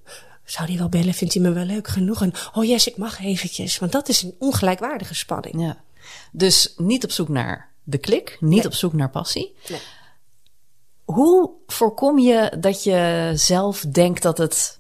zou 0.44 0.68
die 0.68 0.78
wel 0.78 0.90
bellen, 0.90 1.14
vindt 1.14 1.34
hij 1.34 1.44
me 1.44 1.52
wel 1.52 1.66
leuk 1.66 1.88
genoeg? 1.88 2.22
En 2.22 2.34
oh 2.54 2.66
yes, 2.66 2.88
ik 2.88 2.98
mag 2.98 3.24
eventjes. 3.24 3.80
Want 3.80 3.92
dat 3.92 4.10
is 4.10 4.22
een 4.22 4.36
ongelijkwaardige 4.40 5.16
spanning. 5.16 5.62
Ja. 5.62 5.84
Dus 6.32 6.74
niet 6.78 7.04
op 7.04 7.12
zoek 7.12 7.30
naar 7.30 7.72
de 7.84 7.98
klik, 7.98 8.38
niet 8.40 8.58
Nee. 8.58 8.66
op 8.66 8.74
zoek 8.74 8.94
naar 8.94 9.10
passie. 9.10 9.56
Nee. 9.70 9.80
Hoe 11.06 11.52
voorkom 11.68 12.20
je 12.20 12.58
dat 12.60 12.84
je 12.84 13.32
zelf 13.36 13.82
denkt 13.82 14.22
dat 14.22 14.38
het, 14.38 14.80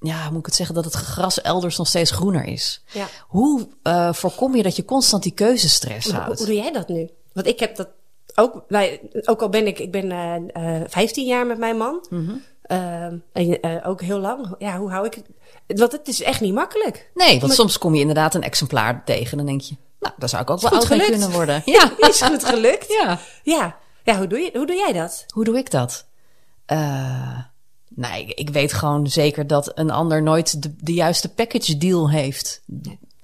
ja, 0.00 0.30
moet 0.30 0.38
ik 0.38 0.46
het 0.46 0.54
zeggen, 0.54 0.74
dat 0.74 0.84
het 0.84 0.94
gras 0.94 1.40
elders 1.40 1.76
nog 1.76 1.86
steeds 1.86 2.10
groener 2.10 2.44
is? 2.44 2.82
Ja. 2.92 3.06
Hoe 3.26 3.68
eh, 3.82 4.12
voorkom 4.12 4.56
je 4.56 4.62
dat 4.62 4.76
je 4.76 4.84
constant 4.84 5.22
die 5.22 5.32
keuzestress 5.32 6.06
hoe, 6.06 6.14
houdt? 6.14 6.38
hoe 6.38 6.46
doe 6.46 6.56
jij 6.56 6.72
dat 6.72 6.88
nu? 6.88 7.10
Want 7.32 7.46
ik 7.46 7.60
heb 7.60 7.76
dat 7.76 7.88
ook, 8.34 8.64
wij, 8.68 9.00
ook 9.24 9.42
al 9.42 9.48
ben 9.48 9.66
ik, 9.66 9.78
ik 9.78 9.92
ben 9.92 10.10
eh 10.10 10.80
eh 10.80 10.88
15 10.88 11.26
jaar 11.26 11.46
met 11.46 11.58
mijn 11.58 11.76
man. 11.76 12.06
Mhm. 12.10 12.34
Eh, 12.62 13.04
en 13.32 13.60
eh, 13.60 13.88
ook 13.88 14.00
heel 14.00 14.18
lang. 14.18 14.54
Ja, 14.58 14.78
hoe 14.78 14.90
hou 14.90 15.06
ik 15.06 15.14
het? 15.14 15.26
Want 15.78 15.92
het 15.92 16.08
is 16.08 16.22
echt 16.22 16.40
niet 16.40 16.54
makkelijk. 16.54 17.10
Nee, 17.14 17.40
want 17.40 17.52
soms 17.52 17.78
kom 17.78 17.94
je 17.94 18.00
inderdaad 18.00 18.34
een 18.34 18.42
exemplaar 18.42 19.04
tegen 19.04 19.30
en 19.30 19.36
dan 19.36 19.46
denk 19.46 19.60
je, 19.60 19.76
nou, 20.04 20.14
daar 20.18 20.28
zou 20.28 20.42
ik 20.42 20.50
ook 20.50 20.60
wel 20.60 20.70
goed 20.70 20.78
oud 20.78 20.88
gelukt. 20.88 21.10
kunnen 21.10 21.30
worden. 21.30 21.62
Ja, 21.76 21.92
Is 22.08 22.20
het 22.20 22.44
gelukt? 22.44 22.86
ja. 22.88 23.18
Ja. 23.42 23.76
Ja, 24.04 24.16
hoe 24.18 24.26
doe, 24.26 24.38
je, 24.38 24.50
hoe 24.54 24.66
doe 24.66 24.76
jij 24.76 24.92
dat? 24.92 25.24
Hoe 25.28 25.44
doe 25.44 25.56
ik 25.58 25.70
dat? 25.70 26.06
Eh, 26.66 27.38
nee, 27.88 28.22
ik, 28.26 28.38
ik 28.38 28.50
weet 28.50 28.72
gewoon 28.72 29.06
zeker 29.06 29.46
dat 29.46 29.72
een 29.74 29.90
ander 29.90 30.22
nooit 30.22 30.62
de, 30.62 30.74
de 30.80 30.92
juiste 30.92 31.28
package 31.28 31.76
deal 31.76 32.10
heeft. 32.10 32.62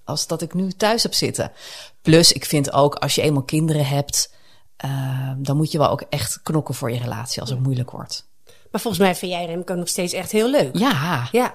Als 0.05 0.27
dat 0.27 0.43
ik 0.43 0.55
nu 0.55 0.73
thuis 0.73 1.03
heb 1.03 1.15
zitten. 1.15 1.53
Plus, 2.03 2.33
ik 2.33 2.45
vind 2.45 2.73
ook 2.73 2.95
als 2.95 3.15
je 3.15 3.23
eenmaal 3.23 3.43
kinderen 3.43 3.87
hebt, 3.87 4.33
eh, 4.77 5.31
dan 5.37 5.57
moet 5.57 5.73
je 5.73 5.79
wel 5.79 5.91
ook 5.91 6.01
echt 6.09 6.41
knokken 6.43 6.75
voor 6.75 6.91
je 6.91 6.99
relatie 6.99 7.41
als 7.41 7.51
het 7.51 7.61
moeilijk 7.63 7.91
wordt. 7.91 8.29
Maar 8.71 8.81
volgens 8.81 9.03
mij 9.03 9.15
vind 9.15 9.33
jij 9.33 9.47
Remco 9.47 9.75
nog 9.75 9.89
steeds 9.89 10.13
echt 10.13 10.33
heel 10.33 10.51
leuk. 10.51 10.77
Ja. 10.79 11.29
Ja. 11.33 11.55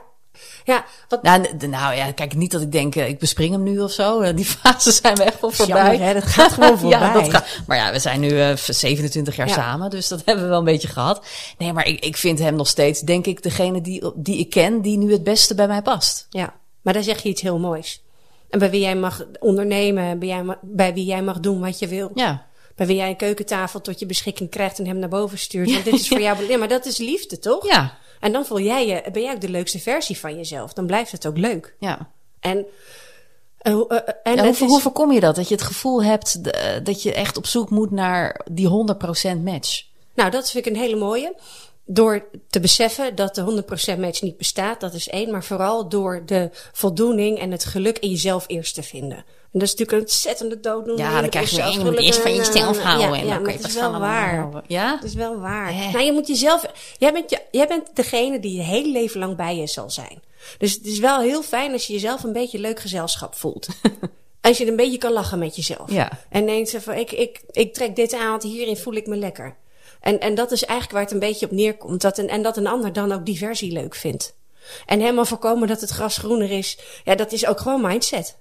Ja, 0.63 0.85
wat, 1.09 1.23
Nou, 1.23 1.41
nou 1.67 1.95
ja, 1.95 2.11
kijk, 2.11 2.35
niet 2.35 2.51
dat 2.51 2.61
ik 2.61 2.71
denk, 2.71 2.95
eh, 2.95 3.07
ik 3.07 3.19
bespring 3.19 3.51
hem 3.51 3.63
nu 3.63 3.79
of 3.79 3.91
zo. 3.91 4.19
Eh, 4.19 4.35
Die 4.35 4.45
fase 4.61 4.91
zijn 4.91 5.15
we 5.15 5.23
echt 5.23 5.41
wel 5.41 5.51
voorbij. 5.51 5.75
jammer, 5.75 6.07
hè? 6.07 6.13
Dat 6.13 6.23
gaat 6.23 6.51
gewoon 6.51 6.79
voorbij. 6.79 6.99
ja, 7.07 7.13
dat 7.13 7.29
gaat. 7.29 7.45
Maar 7.67 7.77
ja, 7.77 7.91
we 7.91 7.99
zijn 7.99 8.19
nu 8.19 8.39
eh, 8.41 8.55
27 8.55 9.35
jaar 9.35 9.47
Ja. 9.47 9.53
samen, 9.53 9.89
dus 9.89 10.07
dat 10.07 10.21
hebben 10.25 10.43
we 10.43 10.49
wel 10.49 10.59
een 10.59 10.65
beetje 10.65 10.87
gehad. 10.87 11.25
Nee, 11.57 11.73
maar 11.73 11.87
ik, 11.87 11.99
ik 12.05 12.17
vind 12.17 12.39
hem 12.39 12.55
nog 12.55 12.67
steeds, 12.67 12.99
denk 13.01 13.25
ik, 13.25 13.43
degene 13.43 13.81
die, 13.81 14.11
die 14.15 14.37
ik 14.39 14.49
ken, 14.49 14.81
die 14.81 14.97
nu 14.97 15.11
het 15.11 15.23
beste 15.23 15.55
bij 15.55 15.67
mij 15.67 15.81
past. 15.81 16.27
ja, 16.29 16.53
maar 16.81 16.93
dan 16.93 17.03
zeg 17.03 17.21
je 17.23 17.29
iets 17.29 17.41
heel 17.41 17.59
moois. 17.59 18.03
En 18.49 18.59
bij 18.59 18.69
wie 18.69 18.81
jij 18.81 18.95
mag 18.95 19.25
ondernemen, 19.39 20.19
bij, 20.19 20.27
jij, 20.27 20.57
bij 20.61 20.93
wie 20.93 21.05
jij 21.05 21.21
mag 21.21 21.39
doen 21.39 21.59
wat 21.59 21.79
je 21.79 21.87
wil. 21.87 22.11
Ja. 22.15 22.45
Bij 22.75 22.87
wie 22.87 22.95
jij 22.95 23.09
een 23.09 23.15
keukentafel 23.15 23.81
tot 23.81 23.99
je 23.99 24.05
beschikking 24.05 24.49
krijgt 24.49 24.79
en 24.79 24.85
hem 24.87 24.99
naar 24.99 25.09
boven 25.09 25.37
stuurt. 25.39 25.71
Want 25.71 25.83
dit 25.83 25.93
is 25.93 26.07
voor 26.07 26.21
jou. 26.21 26.49
Ja, 26.49 26.57
maar 26.57 26.67
dat 26.67 26.85
is 26.85 26.97
liefde, 26.97 27.39
toch? 27.39 27.67
Ja. 27.67 27.97
En 28.19 28.31
dan 28.31 28.45
voel 28.45 28.59
jij 28.59 28.87
je, 28.87 29.03
ben 29.11 29.21
jij 29.21 29.33
ook 29.33 29.41
de 29.41 29.49
leukste 29.49 29.79
versie 29.79 30.19
van 30.19 30.35
jezelf. 30.35 30.73
Dan 30.73 30.85
blijft 30.85 31.11
het 31.11 31.27
ook 31.27 31.37
leuk. 31.37 31.75
Ja. 31.79 32.09
En, 32.39 32.65
eh, 33.57 33.73
hoe- 33.73 33.87
eh, 33.87 33.97
eh, 33.97 34.13
en 34.23 34.35
Ja, 34.35 34.41
hoe, 34.41 34.51
is- 34.51 34.59
hoe 34.59 34.79
voorkom 34.81 35.11
je 35.11 35.19
dat? 35.19 35.35
Dat 35.35 35.47
je 35.47 35.55
het 35.55 35.63
gevoel 35.63 36.03
hebt 36.03 36.39
dat 36.85 37.03
je 37.03 37.13
echt 37.13 37.37
op 37.37 37.45
zoek 37.45 37.69
moet 37.69 37.91
naar 37.91 38.41
die 38.51 38.67
100% 38.67 39.43
match. 39.43 39.83
Nou, 40.13 40.31
dat 40.31 40.51
vind 40.51 40.65
ik 40.65 40.73
een 40.73 40.79
hele 40.79 40.95
mooie. 40.95 41.35
Door 41.87 42.25
te 42.49 42.59
beseffen 42.59 43.15
dat 43.15 43.35
de 43.35 43.63
100% 43.95 43.99
match 43.99 44.21
niet 44.21 44.37
bestaat, 44.37 44.79
dat 44.79 44.93
is 44.93 45.07
één. 45.09 45.31
Maar 45.31 45.43
vooral 45.43 45.89
door 45.89 46.23
de 46.25 46.49
voldoening 46.73 47.39
en 47.39 47.51
het 47.51 47.65
geluk 47.65 47.99
in 47.99 48.09
jezelf 48.09 48.43
eerst 48.47 48.73
te 48.75 48.83
vinden. 48.83 49.17
En 49.17 49.61
dat 49.61 49.61
is 49.61 49.69
natuurlijk 49.75 49.91
een 49.97 49.99
ontzettende 50.03 50.59
dooddoener. 50.59 51.05
Ja, 51.05 51.21
dan 51.21 51.29
krijg 51.29 51.49
je, 51.49 51.63
je 51.71 51.79
moet 51.79 51.97
eerst 51.99 52.19
van 52.19 52.35
jezelf 52.35 52.79
houden. 52.81 53.13
en 53.19 53.25
Ja, 53.25 53.33
dan 53.33 53.43
kan 53.43 53.53
je 53.53 53.59
pas 53.59 53.73
waar. 53.75 54.35
houden. 54.35 54.63
Ja? 54.67 54.95
Het 54.95 55.03
is 55.03 55.13
wel 55.13 55.39
waar. 55.39 55.69
Eh. 55.69 55.93
Nou, 55.93 56.05
je 56.05 56.11
moet 56.11 56.27
jezelf. 56.27 56.65
Jij 56.97 57.13
bent, 57.13 57.29
je- 57.29 57.41
jij 57.51 57.67
bent 57.67 57.95
degene 57.95 58.39
die 58.39 58.55
je 58.55 58.61
hele 58.63 58.91
leven 58.91 59.19
lang 59.19 59.35
bij 59.35 59.57
je 59.57 59.67
zal 59.67 59.89
zijn. 59.89 60.21
Dus 60.57 60.73
het 60.73 60.85
is 60.85 60.99
wel 60.99 61.19
heel 61.19 61.41
fijn 61.43 61.71
als 61.71 61.87
je 61.87 61.93
jezelf 61.93 62.23
een 62.23 62.33
beetje 62.33 62.59
leuk 62.59 62.79
gezelschap 62.79 63.35
voelt. 63.35 63.67
als 64.41 64.57
je 64.57 64.67
een 64.67 64.75
beetje 64.75 64.97
kan 64.97 65.11
lachen 65.11 65.39
met 65.39 65.55
jezelf. 65.55 65.91
Ja. 65.91 66.09
En 66.29 66.45
denkt 66.45 66.75
van, 66.79 66.93
ik, 66.93 67.11
ik, 67.11 67.41
ik 67.51 67.73
trek 67.73 67.95
dit 67.95 68.13
aan, 68.13 68.29
want 68.29 68.43
hierin 68.43 68.77
voel 68.77 68.93
ik 68.93 69.07
me 69.07 69.15
lekker. 69.15 69.55
En, 70.05 70.19
en 70.19 70.35
dat 70.35 70.51
is 70.51 70.63
eigenlijk 70.63 70.91
waar 70.91 71.01
het 71.01 71.11
een 71.11 71.29
beetje 71.29 71.45
op 71.45 71.51
neerkomt. 71.51 72.01
Dat 72.01 72.17
een, 72.17 72.29
en 72.29 72.41
dat 72.41 72.57
een 72.57 72.67
ander 72.67 72.93
dan 72.93 73.11
ook 73.11 73.25
diversie 73.25 73.71
leuk 73.71 73.95
vindt. 73.95 74.35
En 74.85 74.99
helemaal 74.99 75.25
voorkomen 75.25 75.67
dat 75.67 75.81
het 75.81 75.89
gras 75.89 76.17
groener 76.17 76.51
is. 76.51 76.77
Ja, 77.03 77.15
dat 77.15 77.31
is 77.31 77.45
ook 77.45 77.59
gewoon 77.59 77.81
mindset. 77.81 78.37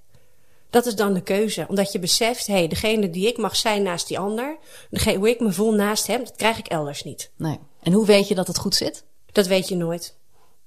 Dat 0.71 0.87
is 0.87 0.95
dan 0.95 1.15
de 1.15 1.23
keuze. 1.23 1.67
Omdat 1.69 1.93
je 1.93 1.99
beseft, 1.99 2.47
hé, 2.47 2.55
hey, 2.55 2.69
degene 2.69 3.11
die 3.11 3.27
ik 3.27 3.37
mag 3.37 3.57
zijn 3.57 3.83
naast 3.83 4.09
die 4.09 4.19
ander, 4.19 4.57
degene, 4.91 5.19
hoe 5.19 5.29
ik 5.29 5.41
me 5.41 5.53
voel 5.53 5.73
naast 5.73 6.07
hem, 6.07 6.19
dat 6.19 6.37
krijg 6.37 6.59
ik 6.59 6.67
elders 6.67 7.03
niet. 7.03 7.31
Nee. 7.37 7.59
En 7.83 7.93
hoe 7.93 8.07
weet 8.07 8.29
je 8.29 8.35
dat 8.35 8.47
het 8.47 8.59
goed 8.59 8.75
zit? 8.75 9.05
Dat 9.33 9.47
weet 9.47 9.69
je 9.69 9.77
nooit. 9.77 10.15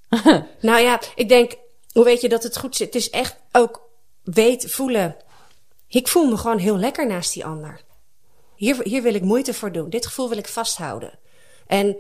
nou 0.60 0.82
ja, 0.82 1.02
ik 1.16 1.30
denk, 1.30 1.56
hoe 1.92 2.04
weet 2.04 2.22
je 2.22 2.30
dat 2.30 2.44
het 2.44 2.58
goed 2.58 2.76
zit? 2.76 2.94
Het 2.94 2.96
is 2.96 3.10
echt 3.10 3.36
ook 3.52 3.82
weet, 4.24 4.72
voelen. 4.72 5.16
Ik 5.88 6.08
voel 6.08 6.26
me 6.30 6.38
gewoon 6.38 6.60
heel 6.60 6.78
lekker 6.78 7.08
naast 7.08 7.34
die 7.34 7.46
ander. 7.46 7.86
Hier, 8.58 8.78
hier 8.84 9.02
wil 9.02 9.14
ik 9.14 9.22
moeite 9.22 9.54
voor 9.54 9.72
doen. 9.72 9.90
Dit 9.90 10.06
gevoel 10.06 10.30
wil 10.30 10.38
ik 10.38 10.48
vasthouden. 10.48 11.12
En 11.68 11.96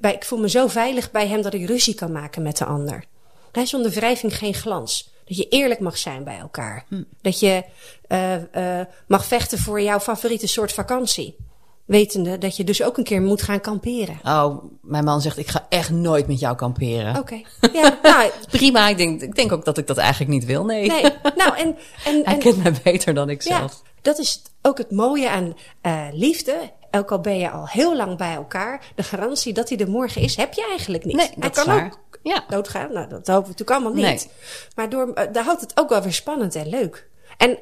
bij, 0.00 0.14
ik 0.14 0.24
voel 0.24 0.38
me 0.38 0.48
zo 0.48 0.66
veilig 0.66 1.10
bij 1.10 1.28
hem 1.28 1.42
dat 1.42 1.54
ik 1.54 1.66
ruzie 1.66 1.94
kan 1.94 2.12
maken 2.12 2.42
met 2.42 2.56
de 2.56 2.64
ander. 2.64 3.04
Hij 3.52 3.62
is 3.62 3.70
zonder 3.70 3.90
wrijving 3.90 4.36
geen 4.36 4.54
glans. 4.54 5.10
Dat 5.24 5.36
je 5.36 5.48
eerlijk 5.48 5.80
mag 5.80 5.98
zijn 5.98 6.24
bij 6.24 6.38
elkaar. 6.38 6.84
Dat 7.20 7.40
je 7.40 7.64
eh, 8.08 8.80
eh, 8.80 8.86
mag 9.06 9.24
vechten 9.24 9.58
voor 9.58 9.80
jouw 9.80 10.00
favoriete 10.00 10.46
soort 10.46 10.72
vakantie. 10.72 11.36
Wetende 11.84 12.38
dat 12.38 12.56
je 12.56 12.64
dus 12.64 12.82
ook 12.82 12.98
een 12.98 13.04
keer 13.04 13.22
moet 13.22 13.42
gaan 13.42 13.60
kamperen. 13.60 14.20
Oh, 14.24 14.64
mijn 14.82 15.04
man 15.04 15.20
zegt, 15.20 15.38
ik 15.38 15.48
ga 15.48 15.66
echt 15.68 15.90
nooit 15.90 16.26
met 16.26 16.40
jou 16.40 16.56
kamperen. 16.56 17.16
Oké. 17.16 17.40
Ja, 17.72 17.98
nou, 18.02 18.30
Prima, 18.50 18.88
ik 18.88 18.96
denk, 18.96 19.22
ik 19.22 19.34
denk 19.34 19.52
ook 19.52 19.64
dat 19.64 19.78
ik 19.78 19.86
dat 19.86 19.96
eigenlijk 19.96 20.30
niet 20.30 20.44
wil, 20.44 20.64
nee. 20.64 20.88
nee. 20.88 21.02
Nou, 21.36 21.56
en, 21.56 21.76
en, 22.04 22.22
Hij 22.24 22.34
en 22.34 22.38
kent 22.38 22.62
mij 22.62 22.74
beter 22.82 23.14
dan 23.14 23.30
ik 23.30 23.42
ja, 23.42 23.58
zelf. 23.58 23.82
dat 24.02 24.18
is 24.18 24.42
ook 24.62 24.78
het 24.78 24.90
mooie 24.90 25.30
aan 25.30 25.54
eh, 25.80 26.06
liefde. 26.12 26.70
Ook 26.90 27.12
al 27.12 27.20
ben 27.20 27.38
je 27.38 27.50
al 27.50 27.68
heel 27.68 27.96
lang 27.96 28.16
bij 28.16 28.34
elkaar, 28.34 28.92
de 28.94 29.02
garantie 29.02 29.52
dat 29.52 29.68
hij 29.68 29.78
er 29.78 29.90
morgen 29.90 30.22
is, 30.22 30.36
heb 30.36 30.52
je 30.52 30.66
eigenlijk 30.70 31.04
niet. 31.04 31.16
Nee, 31.16 31.26
hij 31.26 31.36
dat 31.50 31.64
kan 31.64 31.84
ook 31.84 31.98
Ja. 32.22 32.44
doodgaan. 32.48 32.92
Nou, 32.92 33.08
dat 33.08 33.26
hopen 33.26 33.42
we 33.42 33.48
natuurlijk 33.48 33.70
allemaal 33.70 33.92
niet. 33.92 34.04
Nee. 34.04 34.30
Maar 34.74 34.88
door, 34.88 35.12
eh, 35.12 35.32
daar 35.32 35.44
houdt 35.44 35.60
het 35.60 35.78
ook 35.80 35.88
wel 35.88 36.02
weer 36.02 36.12
spannend 36.12 36.54
en 36.54 36.68
leuk. 36.68 37.08
En 37.36 37.58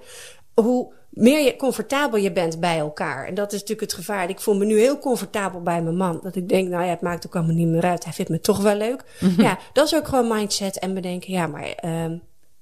hoe 0.54 0.92
meer 1.11 1.40
je 1.44 1.56
comfortabel 1.56 2.18
je 2.18 2.32
bent 2.32 2.61
bij 2.61 2.78
elkaar. 2.78 3.26
En 3.26 3.35
dat 3.35 3.46
is 3.52 3.61
natuurlijk 3.61 3.90
het 3.90 3.98
gevaar. 3.98 4.28
Ik 4.28 4.40
voel 4.40 4.56
me 4.56 4.64
nu 4.64 4.78
heel 4.78 4.98
comfortabel 4.98 5.62
bij 5.62 5.82
mijn 5.82 5.96
man. 5.96 6.20
Dat 6.22 6.37
ik 6.37 6.48
denk, 6.48 6.68
nou 6.68 6.85
ja, 6.85 6.90
het 6.90 7.00
maakt 7.00 7.26
ook 7.26 7.35
allemaal 7.37 7.54
niet 7.54 7.68
meer 7.68 7.85
uit. 7.85 8.04
Hij 8.04 8.12
vindt 8.12 8.30
me 8.30 8.40
toch 8.40 8.61
wel 8.62 8.74
leuk. 8.74 9.02
Mhm. 9.20 9.42
Ja, 9.42 9.59
dat 9.72 9.87
is 9.87 9.94
ook 9.94 10.09
gewoon 10.09 10.28
mindset. 10.28 10.78
En 10.78 10.94
bedenken, 10.94 11.32
ja, 11.32 11.46
maar 11.46 11.62
ehm, 11.64 12.16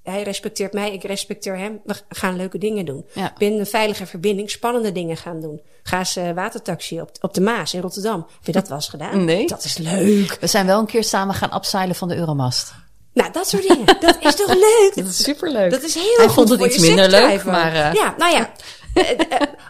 hij 0.05 0.23
respecteert 0.23 0.73
mij, 0.73 0.93
ik 0.93 1.03
respecteer 1.03 1.57
hem. 1.57 1.79
We 1.85 1.95
gaan 2.09 2.35
leuke 2.35 2.57
dingen 2.57 2.85
doen. 2.85 3.05
Ja. 3.13 3.33
Binnen 3.37 3.59
een 3.59 3.65
veilige 3.65 4.05
verbinding 4.05 4.49
spannende 4.51 4.91
dingen 4.91 5.17
gaan 5.17 5.41
doen. 5.41 5.61
Ga 5.83 5.97
eens 5.99 6.15
eh, 6.15 6.31
watertaxi 6.31 7.01
op, 7.01 7.09
op 7.21 7.33
de 7.33 7.41
Maas 7.41 7.73
in 7.73 7.81
Rotterdam. 7.81 8.19
Heb 8.35 8.45
je 8.45 8.51
dat 8.51 8.67
wel 8.67 8.77
eens 8.77 8.87
gedaan? 8.89 9.25
Nee. 9.25 9.47
Dat 9.47 9.63
is 9.63 9.77
leuk. 9.77 10.37
We 10.39 10.47
zijn 10.47 10.65
wel 10.65 10.79
een 10.79 10.85
keer 10.85 11.03
samen 11.03 11.35
gaan 11.35 11.55
upseilen 11.55 11.95
van 11.95 12.07
de 12.07 12.15
Euromast. 12.15 12.73
Nou, 13.13 13.31
dat 13.31 13.47
soort 13.47 13.67
dingen. 13.67 13.85
Dat 13.99 14.17
is 14.21 14.35
toch 14.35 14.53
leuk? 14.53 14.91
Dat 14.95 15.05
is 15.05 15.23
superleuk. 15.23 15.71
Dat 15.71 15.83
is 15.83 15.93
heel 15.93 16.15
Hij 16.17 16.29
vond 16.29 16.49
het 16.49 16.61
iets 16.63 16.77
minder 16.79 17.09
leuk, 17.09 17.43
maar... 17.43 17.73
eh, 17.73 17.93
Ja, 17.93 18.15
nou 18.17 18.33
ja. 18.33 18.51
Eh, 18.95 19.03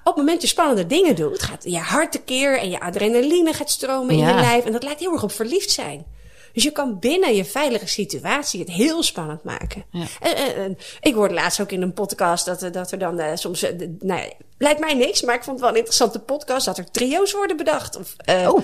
op 0.03 0.05
het 0.05 0.15
moment 0.15 0.31
dat 0.33 0.41
je 0.41 0.47
spannende 0.47 0.85
dingen 0.87 1.15
doet, 1.15 1.43
gaat 1.43 1.63
je 1.63 1.77
hart 1.77 2.11
tekeer 2.11 2.59
en 2.59 2.69
je 2.69 2.79
adrenaline 2.79 3.53
gaat 3.53 3.69
stromen 3.69 4.09
in 4.15 4.17
je 4.27 4.33
lijf. 4.33 4.65
En 4.65 4.71
dat 4.71 4.83
lijkt 4.83 4.99
heel 4.99 5.11
erg 5.11 5.23
op 5.23 5.31
verliefd 5.31 5.71
zijn. 5.71 6.05
Dus 6.55 6.63
je 6.63 6.71
kan 6.71 6.99
binnen 6.99 7.35
je 7.35 7.45
veilige 7.45 7.87
situatie 7.87 8.59
het 8.59 8.69
heel 8.69 9.03
spannend 9.03 9.43
maken. 9.43 9.85
Ja. 9.91 10.05
En, 10.21 10.35
en- 10.35 10.55
en 10.55 10.77
ik 11.01 11.13
hoorde 11.13 11.33
laatst 11.33 11.59
ook 11.61 11.71
in 11.71 11.81
een 11.81 11.93
podcast 11.93 12.45
dat, 12.45 12.61
er- 12.61 12.71
dat 12.71 12.91
er 12.91 12.97
dan 12.99 13.19
eh, 13.19 13.35
soms... 13.35 13.63
eh, 13.63 13.71
nou, 13.99 14.21
ja, 14.21 14.29
lijkt 14.57 14.79
mij 14.79 14.93
niks, 14.93 15.21
maar 15.21 15.35
ik 15.35 15.43
vond 15.43 15.51
het 15.55 15.59
wel 15.59 15.69
een 15.69 15.75
interessante 15.75 16.19
podcast... 16.19 16.65
dat 16.65 16.77
er 16.77 16.91
trio's 16.91 17.31
worden 17.31 17.57
bedacht. 17.57 17.97
Of, 17.97 18.13
eh, 18.17 18.49
Oh. 18.53 18.63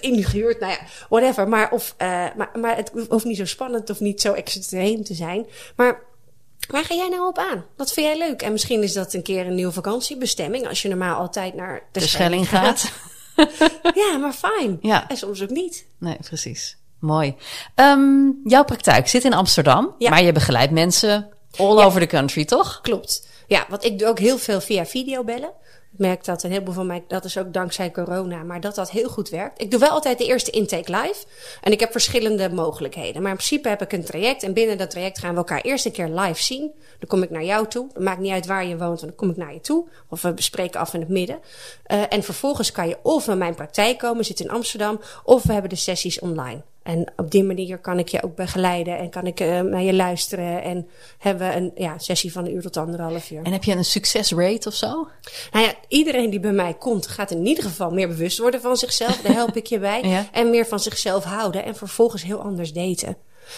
Ingehuurd, 0.00 0.60
nou 0.60 0.72
ja, 0.72 0.78
whatever. 1.08 1.48
Maar, 1.48 1.70
of, 1.70 1.94
eh, 1.96 2.08
maar, 2.36 2.50
maar 2.58 2.76
het 2.76 2.90
hoeft 3.08 3.24
niet 3.24 3.36
zo 3.36 3.44
spannend 3.44 3.90
of 3.90 4.00
niet 4.00 4.20
zo 4.20 4.32
extreem 4.32 5.04
te 5.04 5.14
zijn. 5.14 5.46
Maar 5.76 6.10
Waar 6.68 6.84
ga 6.84 6.94
jij 6.94 7.08
nou 7.08 7.26
op 7.28 7.38
aan? 7.38 7.64
Wat 7.76 7.92
vind 7.92 8.06
jij 8.06 8.18
leuk? 8.18 8.42
En 8.42 8.52
misschien 8.52 8.82
is 8.82 8.92
dat 8.92 9.12
een 9.14 9.22
keer 9.22 9.46
een 9.46 9.54
nieuwe 9.54 9.72
vakantiebestemming. 9.72 10.68
Als 10.68 10.82
je 10.82 10.88
normaal 10.88 11.16
altijd 11.20 11.54
naar 11.54 11.82
de, 11.92 12.00
de 12.00 12.06
Schelling 12.06 12.48
gaat. 12.48 12.90
Ja, 13.94 14.16
maar 14.16 14.32
fijn. 14.32 14.78
Ja. 14.80 15.08
En 15.08 15.16
soms 15.16 15.42
ook 15.42 15.50
niet. 15.50 15.86
Nee, 15.98 16.16
precies. 16.24 16.76
Mooi. 17.02 17.34
Ehm, 17.74 18.30
jouw 18.44 18.64
praktijk 18.64 19.08
zit 19.08 19.24
in 19.24 19.34
Amsterdam, 19.34 19.94
Ja. 19.98 20.10
maar 20.10 20.22
je 20.22 20.32
begeleidt 20.32 20.72
mensen 20.72 21.28
all 21.56 21.76
Ja. 21.78 21.84
over 21.84 22.00
the 22.00 22.06
country, 22.06 22.44
toch? 22.44 22.80
Klopt. 22.82 23.26
Ja, 23.46 23.66
want 23.68 23.84
ik 23.84 23.98
doe 23.98 24.08
ook 24.08 24.18
heel 24.18 24.38
veel 24.38 24.60
via 24.60 24.86
videobellen. 24.86 25.50
Ik 25.92 25.98
merk 25.98 26.24
dat 26.24 26.42
een 26.42 26.50
heleboel 26.50 26.74
van 26.74 26.86
mij, 26.86 27.04
dat 27.08 27.24
is 27.24 27.38
ook 27.38 27.52
dankzij 27.52 27.90
corona, 27.90 28.42
maar 28.42 28.60
dat 28.60 28.74
dat 28.74 28.90
heel 28.90 29.08
goed 29.08 29.28
werkt. 29.28 29.60
Ik 29.60 29.70
doe 29.70 29.80
wel 29.80 29.88
altijd 29.90 30.18
de 30.18 30.26
eerste 30.26 30.50
intake 30.50 30.90
live. 30.96 31.14
En 31.60 31.72
ik 31.72 31.80
heb 31.80 31.92
verschillende 31.92 32.50
mogelijkheden. 32.50 33.22
Maar 33.22 33.30
in 33.30 33.36
principe 33.36 33.68
heb 33.68 33.82
ik 33.82 33.92
een 33.92 34.04
traject. 34.04 34.42
En 34.42 34.52
binnen 34.52 34.78
dat 34.78 34.90
traject 34.90 35.18
gaan 35.18 35.30
we 35.30 35.36
elkaar 35.36 35.60
eerst 35.60 35.84
een 35.86 35.92
keer 35.92 36.08
live 36.08 36.42
zien. 36.42 36.60
Dan 36.98 37.08
kom 37.08 37.22
ik 37.22 37.30
naar 37.30 37.44
jou 37.44 37.68
toe. 37.68 37.86
Het 37.92 38.02
maakt 38.02 38.20
niet 38.20 38.32
uit 38.32 38.46
waar 38.46 38.66
je 38.66 38.76
woont, 38.78 39.00
dan 39.00 39.14
kom 39.14 39.30
ik 39.30 39.36
naar 39.36 39.52
je 39.52 39.60
toe. 39.60 39.88
Of 40.08 40.22
we 40.22 40.32
bespreken 40.34 40.80
af 40.80 40.94
in 40.94 41.00
het 41.00 41.08
midden. 41.08 41.40
Eh, 41.84 42.02
en 42.08 42.22
vervolgens 42.22 42.72
kan 42.72 42.88
je 42.88 42.98
of 43.02 43.26
naar 43.26 43.36
mijn 43.36 43.54
praktijk 43.54 43.98
komen, 43.98 44.24
zit 44.24 44.40
in 44.40 44.50
Amsterdam, 44.50 45.00
of 45.24 45.42
we 45.42 45.52
hebben 45.52 45.70
de 45.70 45.76
sessies 45.76 46.20
online. 46.20 46.62
En 46.82 47.12
op 47.16 47.30
die 47.30 47.44
manier 47.44 47.78
kan 47.78 47.98
ik 47.98 48.08
je 48.08 48.22
ook 48.22 48.36
begeleiden 48.36 48.98
en 48.98 49.10
kan 49.10 49.26
ik 49.26 49.40
eh, 49.40 49.60
naar 49.60 49.82
je 49.82 49.94
luisteren. 49.94 50.62
En 50.62 50.88
hebben 51.18 51.48
we 51.48 51.54
een 51.54 51.72
ja, 51.74 51.98
sessie 51.98 52.32
van 52.32 52.44
een 52.44 52.54
uur 52.54 52.62
tot 52.62 52.76
anderhalf 52.76 53.30
uur. 53.30 53.42
En 53.42 53.52
heb 53.52 53.64
je 53.64 53.72
een 53.72 53.84
succesrate 53.84 54.68
of 54.68 54.74
zo? 54.74 55.08
Nou 55.52 55.64
ja, 55.64 55.74
iedereen 55.88 56.30
die 56.30 56.40
bij 56.40 56.52
mij 56.52 56.74
komt, 56.74 57.06
gaat 57.06 57.30
in 57.30 57.46
ieder 57.46 57.64
geval 57.64 57.90
meer 57.90 58.08
bewust 58.08 58.38
worden 58.38 58.60
van 58.60 58.76
zichzelf. 58.76 59.20
Daar 59.20 59.32
help 59.32 59.56
ik 59.56 59.66
je 59.66 59.78
bij. 59.78 60.00
Ja. 60.12 60.26
En 60.32 60.50
meer 60.50 60.66
van 60.66 60.80
zichzelf 60.80 61.24
houden. 61.24 61.64
En 61.64 61.76
vervolgens 61.76 62.22
heel 62.22 62.40
anders 62.40 62.72
daten. 62.72 63.16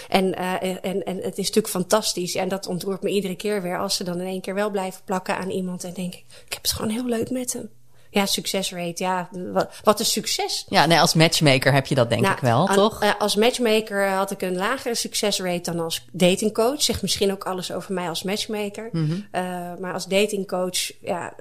En, 0.08 0.34
eh, 0.34 0.62
en, 0.62 1.04
en 1.04 1.16
het 1.16 1.38
is 1.38 1.46
natuurlijk 1.46 1.68
fantastisch. 1.68 2.34
En 2.34 2.48
dat 2.48 2.66
ontroert 2.66 3.02
me 3.02 3.10
iedere 3.10 3.36
keer 3.36 3.62
weer. 3.62 3.78
Als 3.78 3.96
ze 3.96 4.04
dan 4.04 4.20
in 4.20 4.26
één 4.26 4.40
keer 4.40 4.54
wel 4.54 4.70
blijven 4.70 5.00
plakken 5.04 5.36
aan 5.36 5.50
iemand. 5.50 5.84
En 5.84 5.92
denk 5.92 6.14
ik, 6.14 6.24
ik 6.46 6.52
heb 6.52 6.62
het 6.62 6.72
gewoon 6.72 6.90
heel 6.90 7.04
leuk 7.04 7.30
met 7.30 7.52
hem. 7.52 7.70
Ja, 8.14 8.26
succesrate. 8.26 9.02
Ja, 9.02 9.28
wat, 9.52 9.70
wat 9.82 10.00
is 10.00 10.12
succes? 10.12 10.64
Ja, 10.68 10.86
nee, 10.86 11.00
als 11.00 11.14
matchmaker 11.14 11.72
heb 11.72 11.86
je 11.86 11.94
dat 11.94 12.08
denk 12.08 12.22
Nou, 12.22 12.34
ik 12.34 12.40
wel, 12.40 12.66
toch? 12.66 13.02
eh, 13.02 13.10
als 13.18 13.36
matchmaker 13.36 14.08
had 14.08 14.30
ik 14.30 14.42
een 14.42 14.56
lagere 14.56 14.94
succesrate 14.94 15.70
dan 15.70 15.80
als 15.80 16.04
datingcoach. 16.12 16.82
Zegt 16.82 17.02
misschien 17.02 17.32
ook 17.32 17.44
alles 17.44 17.72
over 17.72 17.94
mij 17.94 18.08
als 18.08 18.22
matchmaker. 18.22 18.88
Mhm. 18.92 19.12
Eh, 19.30 19.42
maar 19.78 19.92
als 19.92 20.06
datingcoach, 20.06 20.92
ja, 21.00 21.34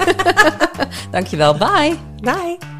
Dankjewel. 1.11 1.57
Bye. 1.57 1.97
Bye. 2.21 2.80